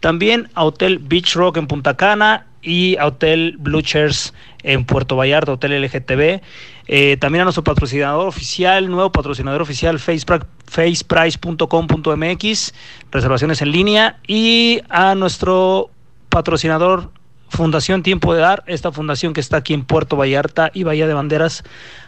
también 0.00 0.48
a 0.54 0.64
Hotel 0.64 0.98
Beach 1.00 1.34
Rock 1.34 1.56
en 1.56 1.66
Punta 1.66 1.96
Cana 1.96 2.46
y 2.62 2.96
a 2.96 3.06
Hotel 3.06 3.56
Blue 3.58 3.82
Chairs 3.82 4.32
en 4.62 4.84
Puerto 4.84 5.16
Vallarta, 5.16 5.52
Hotel 5.52 5.82
LGTB. 5.82 6.40
Eh, 6.86 7.16
también 7.18 7.40
a 7.42 7.44
nuestro 7.44 7.64
patrocinador 7.64 8.28
oficial, 8.28 8.90
nuevo 8.90 9.10
patrocinador 9.10 9.62
oficial, 9.62 9.98
Facepri- 9.98 10.44
faceprice.com.mx, 10.66 12.74
reservaciones 13.10 13.62
en 13.62 13.72
línea. 13.72 14.18
Y 14.26 14.80
a 14.88 15.14
nuestro 15.14 15.90
patrocinador 16.28 17.10
Fundación 17.48 18.02
Tiempo 18.02 18.34
de 18.34 18.40
Dar, 18.40 18.64
esta 18.66 18.90
fundación 18.90 19.32
que 19.32 19.40
está 19.40 19.58
aquí 19.58 19.74
en 19.74 19.84
Puerto 19.84 20.16
Vallarta 20.16 20.70
y 20.74 20.82
Bahía 20.82 21.06
de 21.06 21.14
Banderas, 21.14 21.62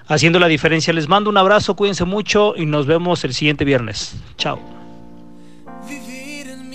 haciendo 0.08 0.40
la 0.40 0.48
diferencia. 0.48 0.92
Les 0.92 1.08
mando 1.08 1.30
un 1.30 1.36
abrazo, 1.36 1.76
cuídense 1.76 2.04
mucho 2.04 2.54
y 2.56 2.66
nos 2.66 2.86
vemos 2.86 3.22
el 3.24 3.32
siguiente 3.32 3.64
viernes. 3.64 4.16
Chao. 4.36 4.58
vivir 5.88 6.48
en 6.48 6.68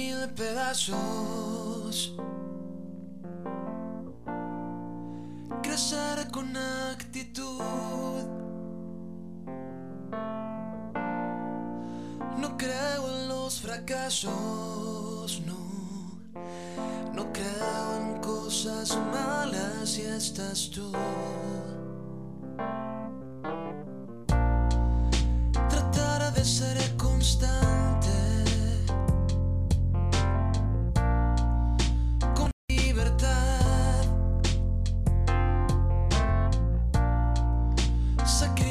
fracasos, 13.81 15.41
no. 15.45 15.61
No 17.13 17.33
creo 17.33 17.97
en 17.99 18.21
cosas 18.21 18.97
malas 19.11 19.97
y 19.97 20.01
estás 20.01 20.69
tú. 20.69 20.91
Tratar 25.69 26.33
de 26.33 26.45
ser 26.45 26.77
constante. 26.97 28.11
Con 32.35 32.51
libertad. 32.69 34.05
Sacrificar 38.25 38.70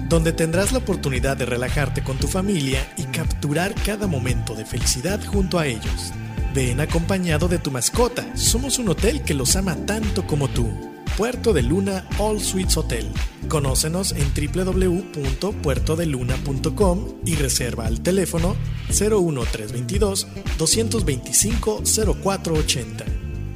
donde 0.11 0.31
tendrás 0.33 0.73
la 0.73 0.79
oportunidad 0.79 1.37
de 1.37 1.45
relajarte 1.45 2.03
con 2.03 2.17
tu 2.17 2.27
familia 2.27 2.85
y 2.97 3.03
capturar 3.03 3.73
cada 3.73 4.07
momento 4.07 4.55
de 4.55 4.65
felicidad 4.65 5.21
junto 5.25 5.57
a 5.57 5.67
ellos. 5.67 6.11
Ven 6.53 6.81
acompañado 6.81 7.47
de 7.47 7.59
tu 7.59 7.71
mascota. 7.71 8.35
Somos 8.35 8.77
un 8.77 8.89
hotel 8.89 9.23
que 9.23 9.33
los 9.33 9.55
ama 9.55 9.77
tanto 9.85 10.27
como 10.27 10.49
tú. 10.49 10.69
Puerto 11.17 11.53
de 11.53 11.63
Luna 11.63 12.05
All 12.17 12.41
Suites 12.41 12.75
Hotel. 12.75 13.09
Conócenos 13.47 14.11
en 14.11 14.33
www.puertodeluna.com 14.33 17.07
y 17.25 17.35
reserva 17.35 17.85
al 17.85 18.01
teléfono 18.01 18.57
01322 18.89 20.27
225 20.57 21.83
0480. 22.21 23.05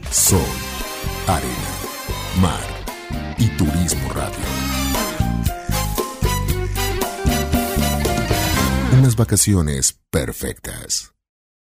Sol, 0.10 0.39
arena, 1.28 1.76
mar 2.39 2.64
y 3.38 3.47
turismo 3.58 4.08
radio. 4.14 4.85
Unas 9.06 9.18
vacaciones 9.18 9.99
perfectas. 10.10 11.14